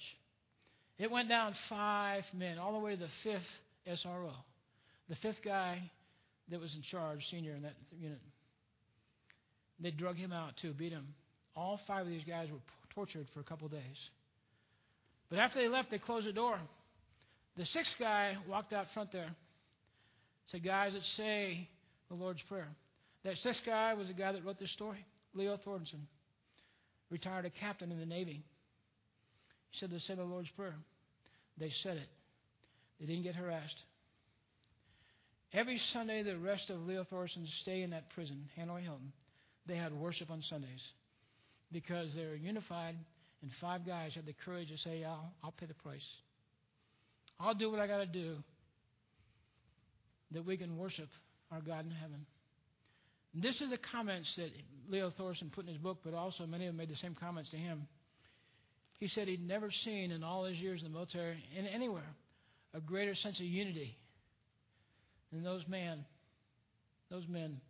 [0.98, 4.32] It went down five men, all the way to the fifth SRO.
[5.08, 5.90] The fifth guy
[6.50, 8.20] that was in charge, senior in that unit.
[9.80, 11.06] They drug him out too, beat him.
[11.54, 12.58] All five of these guys were
[12.94, 13.96] tortured for a couple days.
[15.28, 16.58] But after they left, they closed the door.
[17.56, 19.34] The sixth guy walked out front there.
[20.50, 21.68] Said, Guys, let's say
[22.08, 22.68] the Lord's Prayer.
[23.24, 26.06] That sixth guy was the guy that wrote this story, Leo Thornton,
[27.10, 28.44] retired a captain in the Navy.
[29.70, 30.76] He said, Let's say the Lord's Prayer.
[31.58, 32.08] They said it.
[33.00, 33.82] They didn't get harassed.
[35.52, 39.12] Every Sunday, the rest of Leo Thornton's stay in that prison, Hanoi Hilton,
[39.66, 40.80] they had worship on Sundays
[41.72, 42.94] because they were unified,
[43.42, 46.06] and five guys had the courage to say, I'll, I'll pay the price.
[47.38, 48.36] I'll do what I got to do
[50.32, 51.08] that we can worship
[51.50, 52.26] our God in heaven.
[53.34, 54.50] And this is the comments that
[54.88, 57.50] Leo Thorsness put in his book, but also many of them made the same comments
[57.50, 57.86] to him.
[58.98, 62.14] He said he'd never seen in all his years in the military and anywhere
[62.72, 63.96] a greater sense of unity
[65.32, 66.04] than those men,
[67.10, 67.60] those men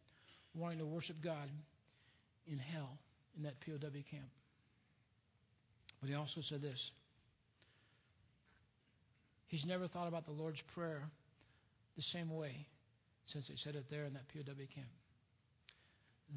[0.55, 1.49] wanting to worship God
[2.51, 2.99] in hell
[3.37, 4.29] in that POW camp.
[6.01, 6.79] But he also said this
[9.49, 11.03] He's never thought about the Lord's Prayer
[11.97, 12.67] the same way
[13.33, 14.89] since they said it there in that POW camp.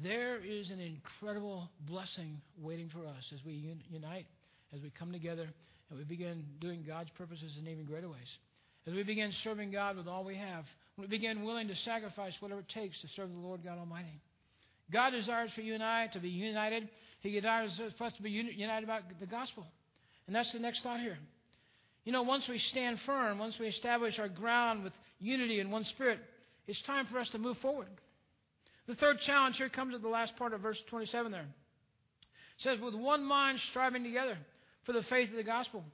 [0.02, 4.26] There is an incredible blessing waiting for us as we un- unite,
[4.72, 5.48] as we come together,
[5.90, 8.18] and we begin doing God's purposes in even greater ways.
[8.86, 10.64] As we begin serving God with all we have,
[10.96, 14.20] we begin willing to sacrifice whatever it takes to serve the Lord God Almighty.
[14.92, 16.88] God desires for you and I to be united.
[17.20, 19.66] He desires for us to be united about the gospel.
[20.26, 21.18] And that's the next thought here.
[22.04, 25.84] You know, once we stand firm, once we establish our ground with unity in one
[25.84, 26.18] spirit,
[26.66, 27.88] it's time for us to move forward.
[28.86, 31.42] The third challenge here comes at the last part of verse 27 there.
[31.42, 34.38] It says, with one mind striving together
[34.84, 35.84] for the faith of the gospel.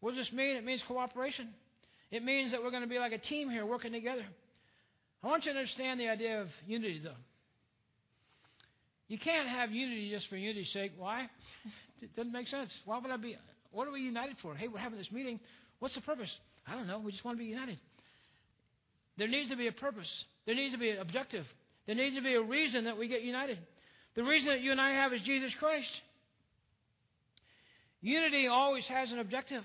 [0.00, 0.56] What does this mean?
[0.56, 1.48] It means cooperation.
[2.10, 4.24] It means that we're going to be like a team here working together.
[5.22, 7.10] I want you to understand the idea of unity, though.
[9.10, 10.92] You can't have unity just for unity's sake.
[10.96, 11.28] Why?
[12.00, 12.70] It doesn't make sense.
[12.84, 13.36] Why would I be?
[13.72, 14.54] What are we united for?
[14.54, 15.40] Hey, we're having this meeting.
[15.80, 16.30] What's the purpose?
[16.64, 17.00] I don't know.
[17.00, 17.76] We just want to be united.
[19.18, 20.06] There needs to be a purpose.
[20.46, 21.44] There needs to be an objective.
[21.88, 23.58] There needs to be a reason that we get united.
[24.14, 25.90] The reason that you and I have is Jesus Christ.
[28.02, 29.64] Unity always has an objective.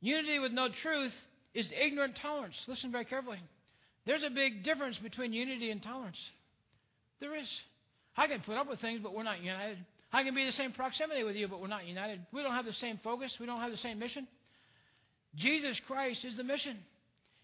[0.00, 1.12] Unity with no truth
[1.52, 2.54] is ignorant tolerance.
[2.68, 3.40] Listen very carefully.
[4.06, 6.16] There's a big difference between unity and tolerance.
[7.18, 7.48] There is.
[8.16, 9.78] I can put up with things, but we're not united.
[10.12, 12.20] I can be the same proximity with you, but we're not united.
[12.32, 13.34] We don't have the same focus.
[13.38, 14.26] We don't have the same mission.
[15.34, 16.78] Jesus Christ is the mission.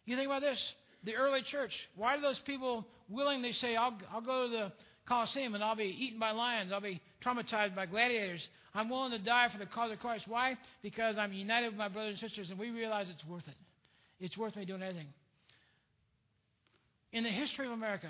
[0.07, 0.73] You think about this
[1.05, 1.73] the early church.
[1.97, 4.73] Why do those people willingly say, I'll, I'll go to the
[5.07, 8.47] Colosseum and I'll be eaten by lions, I'll be traumatized by gladiators?
[8.75, 10.25] I'm willing to die for the cause of Christ.
[10.27, 10.57] Why?
[10.83, 13.57] Because I'm united with my brothers and sisters and we realize it's worth it.
[14.21, 15.09] It's worth me doing anything.
[17.13, 18.09] In the history of America,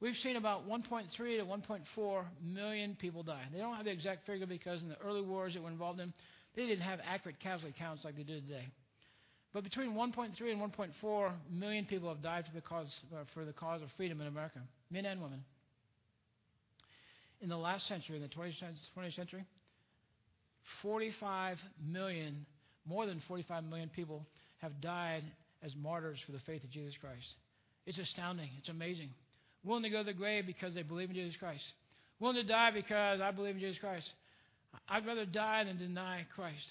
[0.00, 3.42] we've seen about 1.3 to 1.4 million people die.
[3.52, 6.12] They don't have the exact figure because in the early wars that were involved in,
[6.56, 8.66] they didn't have accurate casualty counts like they do today.
[9.52, 13.52] But between 1.3 and 1.4 million people have died for the cause uh, for the
[13.52, 15.42] cause of freedom in America, men and women.
[17.40, 19.44] In the last century, in the 20th century,
[20.82, 21.56] 45
[21.86, 22.44] million,
[22.86, 24.26] more than 45 million people
[24.58, 25.22] have died
[25.62, 27.26] as martyrs for the faith of Jesus Christ.
[27.86, 28.50] It's astounding.
[28.58, 29.10] It's amazing.
[29.64, 31.62] Willing to go to the grave because they believe in Jesus Christ.
[32.20, 34.06] Willing to die because I believe in Jesus Christ.
[34.88, 36.66] I'd rather die than deny Christ.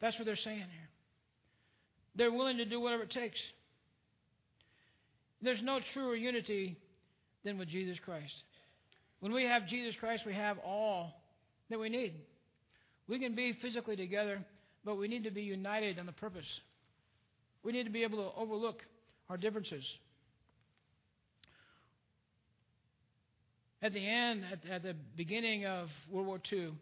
[0.00, 0.88] That's what they're saying here.
[2.16, 3.38] They're willing to do whatever it takes.
[5.42, 6.76] There's no truer unity
[7.44, 8.32] than with Jesus Christ.
[9.20, 11.12] When we have Jesus Christ, we have all
[11.70, 12.14] that we need.
[13.08, 14.44] We can be physically together,
[14.84, 16.46] but we need to be united on the purpose.
[17.62, 18.82] We need to be able to overlook
[19.28, 19.84] our differences.
[23.82, 26.72] At the end, at, at the beginning of World War II,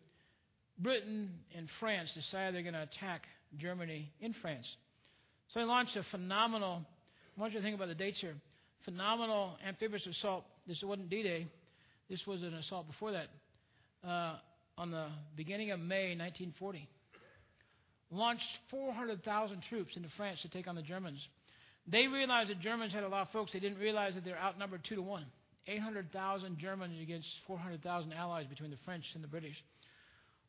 [0.78, 3.22] Britain and France decided they're going to attack
[3.59, 4.66] Germany in France.
[5.52, 6.83] So they launched a phenomenal,
[7.37, 8.35] I want you to think about the dates here,
[8.85, 10.44] phenomenal amphibious assault.
[10.66, 11.46] This wasn't D-Day.
[12.09, 13.28] This was an assault before that.
[14.07, 14.37] Uh,
[14.76, 16.88] on the beginning of May 1940.
[18.11, 21.18] Launched 400,000 troops into France to take on the Germans.
[21.87, 23.52] They realized the Germans had a lot of folks.
[23.52, 25.26] They didn't realize that they're outnumbered two to one.
[25.66, 29.57] 800,000 Germans against 400,000 allies between the French and the British.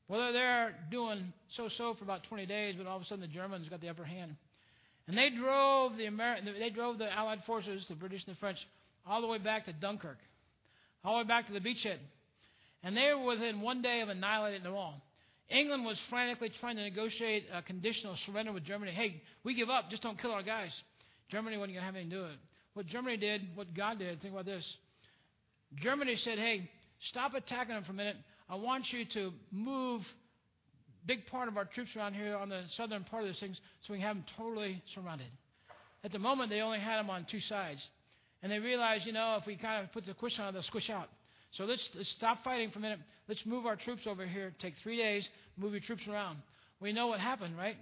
[0.07, 3.67] Well, they're doing so-so for about 20 days, but all of a sudden the Germans
[3.69, 4.35] got the upper hand,
[5.07, 8.57] and they drove the Ameri- they drove the Allied forces, the British and the French,
[9.07, 10.17] all the way back to Dunkirk,
[11.03, 11.97] all the way back to the beachhead,
[12.83, 15.01] and they were within one day of annihilating them all.
[15.49, 18.91] England was frantically trying to negotiate a conditional surrender with Germany.
[18.91, 20.71] Hey, we give up, just don't kill our guys.
[21.29, 22.37] Germany wasn't going to have anything to do with it.
[22.73, 24.65] What Germany did, what God did, think about this.
[25.81, 26.69] Germany said, hey,
[27.09, 28.17] stop attacking them for a minute.
[28.49, 30.01] I want you to move
[31.05, 33.93] big part of our troops around here on the southern part of these things so
[33.93, 35.27] we can have them totally surrounded.
[36.03, 37.79] At the moment, they only had them on two sides.
[38.43, 40.89] And they realized, you know, if we kind of put the squish on, they'll squish
[40.89, 41.09] out.
[41.53, 42.99] So let's, let's stop fighting for a minute.
[43.27, 44.53] Let's move our troops over here.
[44.61, 46.37] Take three days, move your troops around.
[46.79, 47.77] We know what happened, right?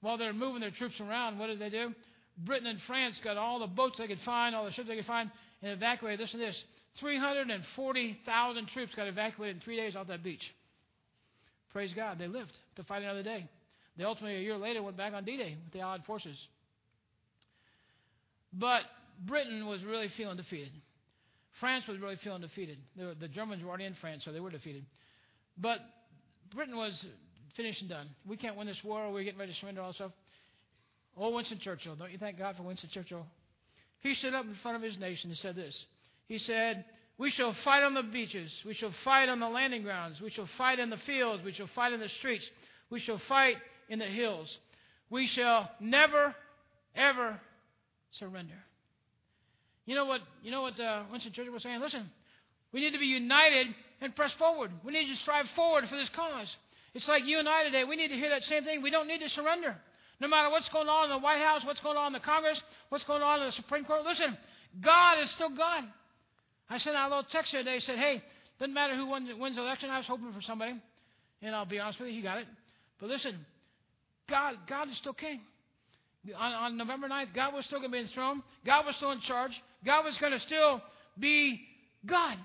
[0.00, 1.92] While they're moving their troops around, what did they do?
[2.38, 5.06] Britain and France got all the boats they could find, all the ships they could
[5.06, 5.30] find,
[5.62, 6.56] and evacuated this and this.
[7.00, 10.42] 340,000 troops got evacuated in three days off that beach.
[11.72, 13.48] Praise God, they lived to fight another day.
[13.96, 16.36] They ultimately, a year later, went back on D Day with the Allied forces.
[18.52, 18.82] But
[19.26, 20.72] Britain was really feeling defeated.
[21.60, 22.78] France was really feeling defeated.
[22.96, 24.84] The, the Germans were already in France, so they were defeated.
[25.56, 25.78] But
[26.54, 26.92] Britain was
[27.56, 28.08] finished and done.
[28.28, 29.12] We can't win this war.
[29.12, 30.12] We're getting ready to surrender all this stuff.
[31.16, 31.94] Oh, Winston Churchill.
[31.94, 33.26] Don't you thank God for Winston Churchill?
[34.00, 35.74] He stood up in front of his nation and said this.
[36.28, 36.84] He said,
[37.18, 38.52] We shall fight on the beaches.
[38.64, 40.20] We shall fight on the landing grounds.
[40.20, 41.42] We shall fight in the fields.
[41.44, 42.48] We shall fight in the streets.
[42.90, 43.56] We shall fight
[43.88, 44.56] in the hills.
[45.10, 46.34] We shall never,
[46.94, 47.40] ever
[48.12, 48.54] surrender.
[49.86, 50.20] You know what?
[50.42, 51.80] You know what uh, Winston Churchill was saying.
[51.80, 52.10] Listen,
[52.72, 53.68] we need to be united
[54.00, 54.70] and press forward.
[54.84, 56.48] We need to strive forward for this cause.
[56.94, 57.84] It's like you and I today.
[57.84, 58.82] We need to hear that same thing.
[58.82, 59.76] We don't need to surrender.
[60.20, 62.60] No matter what's going on in the White House, what's going on in the Congress,
[62.90, 64.04] what's going on in the Supreme Court.
[64.04, 64.36] Listen,
[64.80, 65.84] God is still God.
[66.70, 67.80] I sent out a little text the other today.
[67.80, 68.22] Said, "Hey,
[68.58, 69.90] doesn't matter who wins, the election.
[69.90, 70.74] I was hoping for somebody,
[71.42, 72.46] and I'll be honest with you, he got it.
[73.00, 73.44] But listen,
[74.28, 75.40] God, God is still King.
[76.38, 78.42] On, on November 9th, God was still going to be enthroned.
[78.64, 79.60] God was still in charge.
[79.84, 80.80] God was going to still
[81.18, 81.60] be
[82.06, 82.38] God.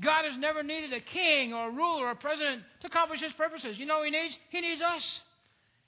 [0.00, 3.32] God has never needed a king or a ruler or a president to accomplish his
[3.32, 3.76] purposes.
[3.78, 4.36] You know he needs?
[4.50, 5.20] He needs us.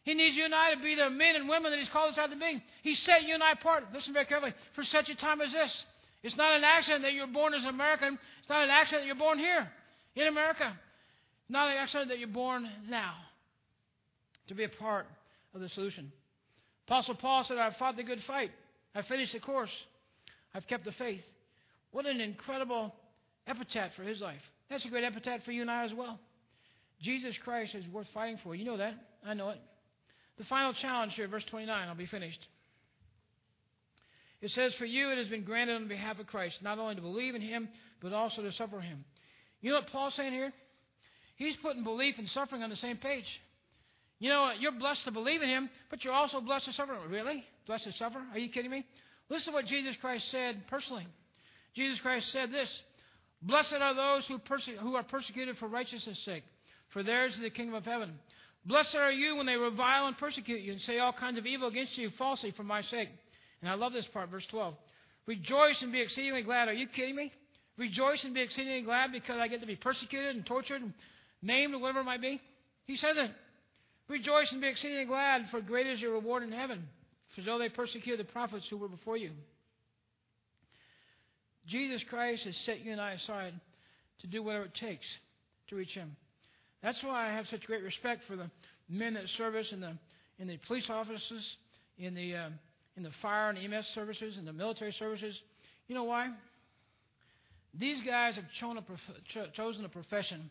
[0.02, 2.18] He needs you and I to be the men and women that he's called us
[2.18, 2.60] out to be.
[2.82, 5.84] He set you and I apart, listen very carefully, for such a time as this.
[6.22, 8.18] It's not an accident that you're born as an American.
[8.40, 9.68] It's not an accident that you're born here
[10.14, 10.72] in America.
[11.42, 13.14] It's not an accident that you're born now
[14.48, 15.06] to be a part
[15.54, 16.12] of the solution.
[16.86, 18.50] Apostle Paul said, I've fought the good fight.
[18.94, 19.70] I've finished the course.
[20.54, 21.22] I've kept the faith.
[21.92, 22.94] What an incredible
[23.46, 24.40] epitaph for his life.
[24.68, 26.18] That's a great epitaph for you and I as well.
[27.00, 28.54] Jesus Christ is worth fighting for.
[28.54, 28.94] You know that.
[29.24, 29.60] I know it.
[30.38, 32.40] The final challenge here, verse 29, I'll be finished.
[34.40, 37.00] It says, For you it has been granted on behalf of Christ, not only to
[37.00, 37.68] believe in him,
[38.00, 39.04] but also to suffer him.
[39.60, 40.52] You know what Paul's saying here?
[41.36, 43.26] He's putting belief and suffering on the same page.
[44.18, 46.96] You know, you're blessed to believe in him, but you're also blessed to suffer.
[47.08, 47.44] Really?
[47.66, 48.22] Blessed to suffer?
[48.32, 48.84] Are you kidding me?
[49.28, 51.06] Listen to what Jesus Christ said personally.
[51.74, 52.82] Jesus Christ said this
[53.42, 56.44] Blessed are those who, perse- who are persecuted for righteousness' sake,
[56.90, 58.18] for theirs is the kingdom of heaven.
[58.66, 61.68] Blessed are you when they revile and persecute you and say all kinds of evil
[61.68, 63.08] against you falsely for my sake.
[63.62, 64.74] And I love this part, verse 12.
[65.26, 66.68] Rejoice and be exceedingly glad.
[66.68, 67.32] Are you kidding me?
[67.76, 70.92] Rejoice and be exceedingly glad because I get to be persecuted and tortured and
[71.42, 72.40] named or whatever it might be.
[72.84, 73.30] He says it.
[74.08, 76.88] Rejoice and be exceedingly glad, for great is your reward in heaven,
[77.34, 79.30] for though they persecuted the prophets who were before you.
[81.68, 83.54] Jesus Christ has set you and I aside
[84.20, 85.06] to do whatever it takes
[85.68, 86.16] to reach Him.
[86.82, 88.50] That's why I have such great respect for the
[88.88, 89.96] men that service in the
[90.38, 91.56] in the police offices,
[91.98, 92.48] in the uh,
[93.00, 95.34] in the fire and EMS services, in the military services.
[95.88, 96.28] You know why?
[97.72, 98.44] These guys have
[99.56, 100.50] chosen a profession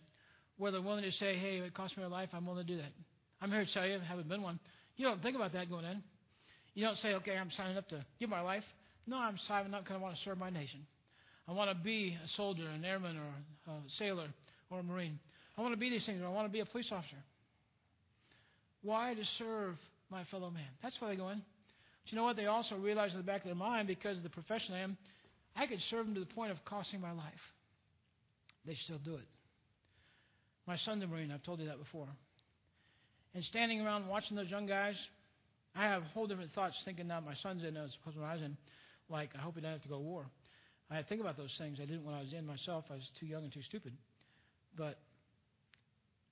[0.58, 2.30] where they're willing to say, "Hey, it cost me my life.
[2.34, 2.92] I'm willing to do that."
[3.40, 4.60] I'm here to tell you, I haven't been one.
[4.98, 6.04] You don't think about that going in.
[6.74, 8.64] You don't say, okay, I'm signing up to give my life.
[9.06, 10.86] No, I'm signing up because I want to serve my nation.
[11.48, 14.28] I want to be a soldier, an airman, or a sailor,
[14.70, 15.20] or a marine.
[15.58, 17.24] I want to be these things, or I want to be a police officer.
[18.82, 19.14] Why?
[19.14, 19.76] To serve
[20.10, 20.68] my fellow man.
[20.82, 21.42] That's why they go in.
[22.12, 22.36] You know what?
[22.36, 24.98] They also realized in the back of their mind, because of the profession I am,
[25.56, 27.24] I could serve them to the point of costing my life.
[28.66, 29.28] They still do it.
[30.68, 31.32] My son's a Marine.
[31.32, 32.08] I've told you that before.
[33.34, 34.96] And standing around watching those young guys,
[35.76, 38.34] I have whole different thoughts thinking now my son's in as opposed to when I
[38.34, 38.58] was in.
[39.10, 40.26] Like, I hope he doesn't have to go to war.
[40.92, 41.78] I think about those things.
[41.82, 42.86] I didn't when I was in myself.
[42.90, 43.94] I was too young and too stupid.
[44.76, 44.98] But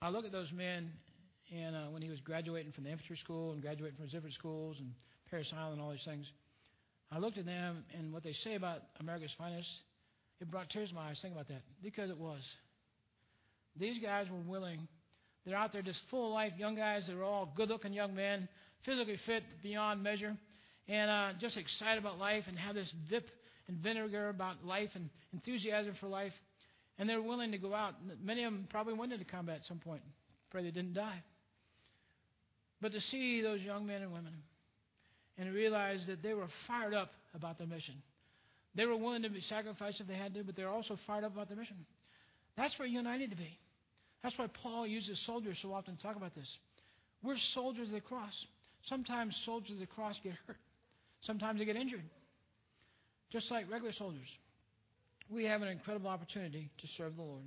[0.01, 0.91] I look at those men,
[1.53, 4.33] and uh, when he was graduating from the infantry school and graduating from his different
[4.33, 4.91] schools and
[5.29, 6.25] Parris Island and all these things,
[7.11, 9.67] I looked at them and what they say about America's finest,
[10.39, 11.19] it brought tears to my eyes.
[11.21, 11.61] Think about that.
[11.81, 12.41] Because it was.
[13.79, 14.87] These guys were willing.
[15.45, 17.03] They're out there just full of life, young guys.
[17.07, 18.49] They're all good looking young men,
[18.85, 20.35] physically fit beyond measure,
[20.87, 23.29] and uh, just excited about life and have this vip
[23.67, 26.33] and vinegar about life and enthusiasm for life.
[26.99, 27.93] And they're willing to go out.
[28.23, 30.01] Many of them probably went into combat at some point.
[30.49, 31.21] Pray they didn't die.
[32.81, 34.33] But to see those young men and women
[35.37, 37.95] and realize that they were fired up about their mission.
[38.75, 41.33] They were willing to be sacrificed if they had to, but they're also fired up
[41.33, 41.77] about their mission.
[42.55, 43.57] That's where you and I need to be.
[44.23, 46.47] That's why Paul uses soldiers so often to talk about this.
[47.23, 48.33] We're soldiers of the cross.
[48.87, 50.57] Sometimes soldiers of the cross get hurt.
[51.23, 52.03] Sometimes they get injured.
[53.31, 54.27] Just like regular soldiers.
[55.29, 57.43] We have an incredible opportunity to serve the Lord.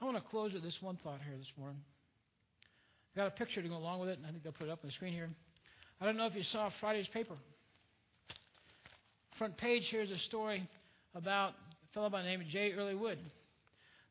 [0.00, 1.80] I want to close with this one thought here this morning.
[3.14, 4.70] I've got a picture to go along with it, and I think they'll put it
[4.70, 5.30] up on the screen here.
[6.00, 7.36] I don't know if you saw Friday's paper.
[9.38, 10.68] Front page here is a story
[11.14, 12.72] about a fellow by the name of J.
[12.72, 13.18] Early Wood.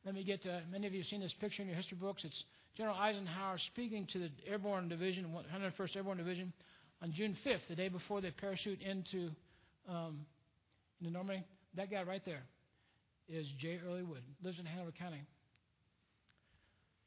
[0.06, 2.24] Let me get to, many of you have seen this picture in your history books.
[2.24, 2.44] It's
[2.78, 6.54] General Eisenhower speaking to the Airborne Division, 101st Airborne Division,
[7.02, 9.32] on June 5th, the day before they parachute into,
[9.90, 10.26] um,
[11.02, 11.44] into Normandy.
[11.76, 12.44] That guy right there
[13.28, 13.82] is J.
[13.86, 15.24] Early Wood, lives in Hanover County.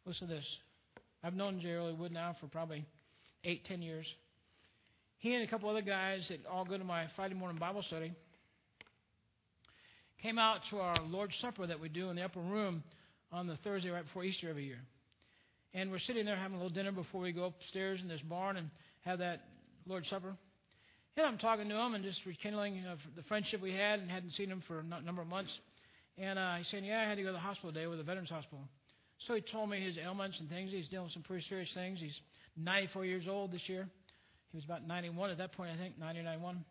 [0.05, 0.45] Listen to this.
[1.23, 2.87] I've known Jerry Wood now for probably
[3.45, 4.07] eight, ten years.
[5.19, 8.13] He and a couple other guys that all go to my Friday morning Bible study
[10.23, 12.83] came out to our Lord's Supper that we do in the upper room
[13.33, 14.81] on the Thursday right before Easter every year.
[15.75, 18.57] And we're sitting there having a little dinner before we go upstairs in this barn
[18.57, 18.71] and
[19.05, 19.45] have that
[19.87, 20.35] Lord's Supper.
[21.17, 22.83] And I'm talking to him and just rekindling
[23.17, 25.51] the friendship we had and hadn't seen him for a number of months.
[26.19, 28.05] And uh, he's saying, Yeah, I had to go to the hospital today with the
[28.05, 28.61] Veterans Hospital.
[29.27, 30.73] So he told me his ailments and things.
[30.73, 31.99] He's dealing with some pretty serious things.
[32.01, 32.19] He's
[32.57, 33.89] 94 years old this year.
[34.51, 36.65] He was about 91 at that point, I think, 90 91.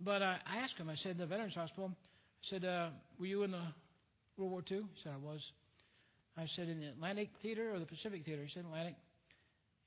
[0.00, 3.50] But I asked him, I said, the Veterans Hospital, I said, uh, were you in
[3.50, 3.62] the
[4.36, 4.78] World War II?
[4.78, 5.40] He said, I was.
[6.36, 8.44] I said, in the Atlantic Theater or the Pacific Theater?
[8.44, 8.94] He said, Atlantic.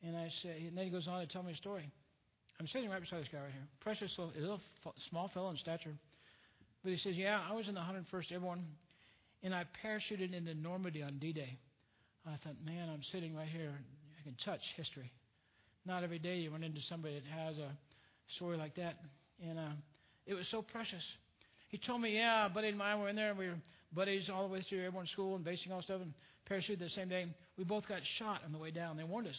[0.02, 1.92] And I said, and then he goes on to tell me a story.
[2.60, 3.68] I'm sitting right beside this guy right here.
[3.82, 4.62] Precious little, little
[5.10, 5.94] small fellow in stature.
[6.84, 8.66] But he says, yeah, I was in the 101st Airborne,
[9.44, 11.58] and I parachuted into Normandy on D-Day.
[12.26, 13.74] I thought, man, I'm sitting right here.
[14.20, 15.12] I can touch history.
[15.86, 17.72] Not every day you run into somebody that has a
[18.36, 18.96] story like that.
[19.48, 19.72] And uh,
[20.28, 21.04] it was so precious.
[21.70, 23.56] He told me, yeah, a buddy and mine were in there, we were
[23.94, 26.14] buddies all the way through airborne school and basing all stuff, and
[26.50, 27.28] parachuted the same day.
[27.58, 28.98] We both got shot on the way down.
[28.98, 29.36] They warned us.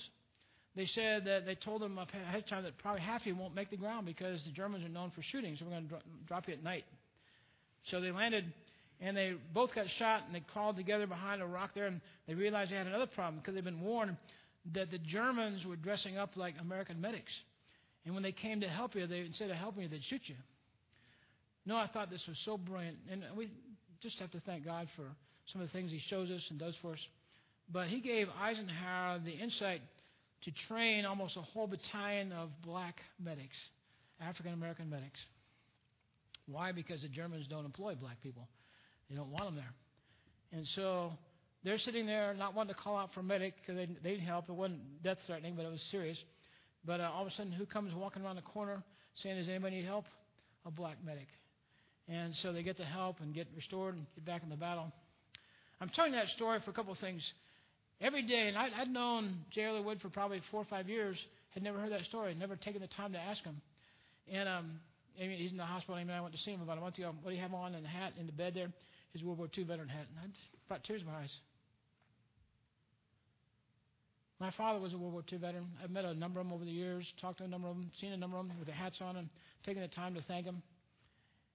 [0.77, 3.55] They said that they told them ahead of time that probably half of you won't
[3.55, 5.99] make the ground because the Germans are known for shooting, so we're going to dro-
[6.29, 6.85] drop you at night.
[7.91, 8.53] So they landed,
[9.01, 12.35] and they both got shot, and they crawled together behind a rock there, and they
[12.35, 14.17] realized they had another problem because they'd been warned
[14.75, 17.33] that the Germans were dressing up like American medics.
[18.05, 20.37] And when they came to help you, they instead of helping you, they'd shoot you.
[21.67, 22.99] No, I thought this was so brilliant.
[23.11, 23.51] And we
[24.03, 25.05] just have to thank God for
[25.53, 26.99] some of the things He shows us and does for us.
[27.73, 29.83] But He gave Eisenhower the insight
[30.43, 33.57] to train almost a whole battalion of black medics,
[34.21, 35.21] African American medics.
[36.47, 36.73] Why?
[36.73, 38.49] Because the Germans don't employ black people,
[39.11, 39.75] they don't want them there.
[40.53, 41.13] And so
[41.65, 44.27] they're sitting there not wanting to call out for a medic because they, they didn't
[44.27, 44.49] help.
[44.49, 46.17] It wasn't death threatening, but it was serious.
[46.87, 48.83] But uh, all of a sudden, who comes walking around the corner
[49.23, 50.07] saying, Does anybody need help?
[50.65, 51.29] A black medic.
[52.09, 54.93] And so they get the help and get restored and get back in the battle.
[55.81, 57.23] I'm telling that story for a couple of things.
[58.01, 59.65] Every day, and I'd, I'd known J.
[59.65, 61.17] Early Wood for probably four or five years,
[61.51, 63.61] had never heard that story, never taken the time to ask him.
[64.33, 64.81] And um,
[65.15, 67.13] he's in the hospital, and I went to see him about a month ago.
[67.23, 68.69] What do you have on in the hat in the bed there?
[69.13, 70.07] His World War II veteran hat.
[70.09, 71.31] And I just brought tears in my eyes.
[74.41, 75.67] My father was a World War II veteran.
[75.85, 77.91] I've met a number of them over the years, talked to a number of them,
[78.01, 79.29] seen a number of them with their hats on, and
[79.67, 80.63] taken the time to thank them.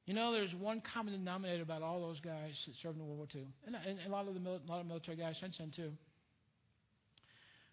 [0.06, 3.28] You know, there's one common denominator about all those guys that served in World War
[3.34, 5.72] II, and, and a lot of the mil- a lot of military guys since then
[5.76, 5.92] too.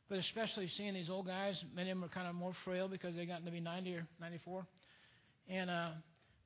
[0.09, 3.15] But especially seeing these old guys, many of them are kind of more frail because
[3.15, 4.67] they gotten to be 90 or 94,
[5.51, 5.91] and uh,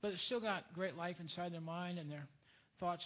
[0.03, 2.27] but they still got great life inside their mind and their
[2.81, 3.05] thoughts.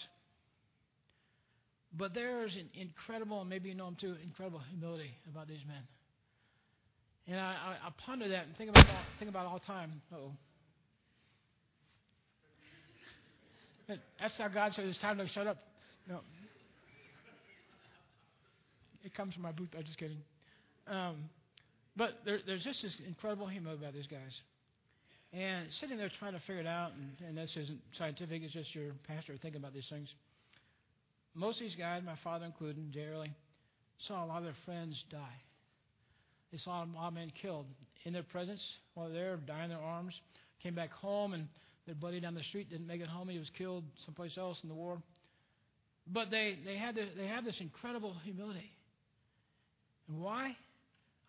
[1.96, 5.82] But there's an incredible, maybe you know them too, incredible humility about these men.
[7.26, 10.00] And I, I, I ponder that and think about all, think about all the time.
[10.14, 10.32] oh.
[14.20, 15.58] That's how God said it's time to shut up.
[16.08, 16.20] No.
[19.02, 19.70] It comes from my booth.
[19.76, 20.18] I'm just kidding.
[20.86, 21.28] Um,
[21.96, 24.32] but there, there's just this incredible humility about these guys.
[25.32, 28.74] And sitting there trying to figure it out, and, and this isn't scientific, it's just
[28.74, 30.08] your pastor thinking about these things.
[31.34, 33.32] Most of these guys, my father included, Jay Early,
[34.08, 35.40] saw a lot of their friends die.
[36.52, 37.66] They saw a lot of men killed
[38.04, 38.60] in their presence
[38.94, 40.14] while they were dying in their arms.
[40.62, 41.46] Came back home, and
[41.86, 43.28] their buddy down the street didn't make it home.
[43.28, 45.00] He was killed someplace else in the war.
[46.12, 48.72] But they, they, had, this, they had this incredible humility.
[50.08, 50.56] And why?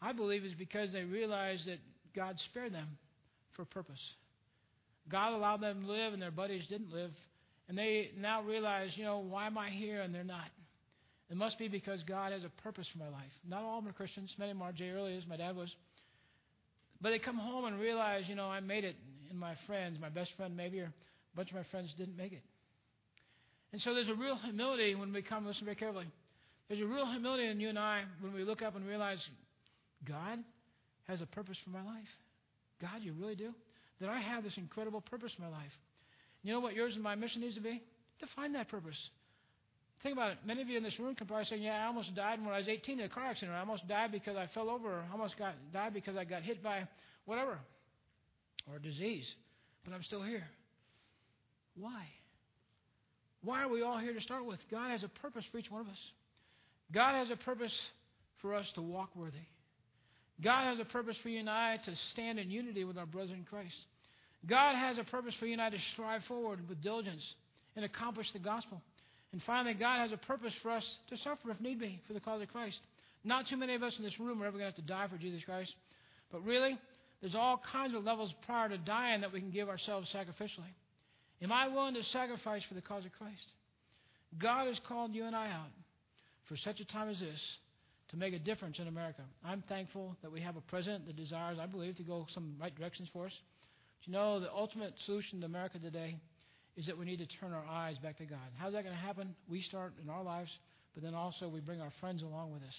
[0.02, 1.78] I believe is because they realized that
[2.16, 2.88] God spared them
[3.56, 4.02] for a purpose.
[5.10, 7.12] God allowed them to live, and their buddies didn't live.
[7.72, 10.50] And they now realize, you know, why am I here and they're not?
[11.30, 13.32] It must be because God has a purpose for my life.
[13.48, 14.30] Not all of them are Christians.
[14.38, 14.74] Many of them are.
[14.74, 15.24] Jay is.
[15.26, 15.74] My dad was.
[17.00, 18.98] But they come home and realize, you know, I made it,
[19.30, 22.34] and my friends, my best friend maybe, or a bunch of my friends didn't make
[22.34, 22.44] it.
[23.72, 26.08] And so there's a real humility when we come, listen very carefully.
[26.68, 29.20] There's a real humility in you and I when we look up and realize
[30.06, 30.40] God
[31.08, 32.12] has a purpose for my life.
[32.82, 33.54] God, you really do?
[34.02, 35.72] That I have this incredible purpose in my life.
[36.44, 37.82] You know what yours and my mission needs to be?
[38.20, 38.98] To find that purpose.
[40.04, 40.38] Think about it.
[40.46, 42.58] Many of you in this room can probably say, Yeah, I almost died when I
[42.58, 45.06] was 18 in a car accident, or I almost died because I fell over, or
[45.08, 46.88] I almost got, died because I got hit by
[47.26, 47.60] whatever,
[48.72, 49.26] or disease.
[49.86, 50.44] But I'm still here.
[51.76, 52.06] Why?
[53.44, 54.60] Why are we all here to start with?
[54.70, 55.98] God has a purpose for each one of us.
[56.92, 57.74] God has a purpose
[58.42, 59.38] for us to walk worthy.
[60.44, 63.32] God has a purpose for you and I to stand in unity with our brothers
[63.32, 63.76] in Christ.
[64.48, 67.24] God has a purpose for you and I to strive forward with diligence
[67.76, 68.82] and accomplish the gospel.
[69.32, 72.20] And finally, God has a purpose for us to suffer if need be for the
[72.20, 72.78] cause of Christ.
[73.24, 75.08] Not too many of us in this room are ever going to have to die
[75.10, 75.72] for Jesus Christ.
[76.32, 76.78] But really,
[77.22, 80.74] there's all kinds of levels prior to dying that we can give ourselves sacrificially.
[81.42, 83.46] Am I willing to sacrifice for the cause of Christ?
[84.40, 85.70] God has called you and I out
[86.48, 87.40] for such a time as this
[88.10, 89.22] to make a difference in America.
[89.46, 92.76] I'm thankful that we have a president that desires, I believe, to go some right
[92.76, 93.32] directions for us.
[94.02, 96.18] But you know, the ultimate solution to America today
[96.76, 98.40] is that we need to turn our eyes back to God.
[98.58, 99.36] How's that going to happen?
[99.48, 100.50] We start in our lives,
[100.96, 102.74] but then also we bring our friends along with us.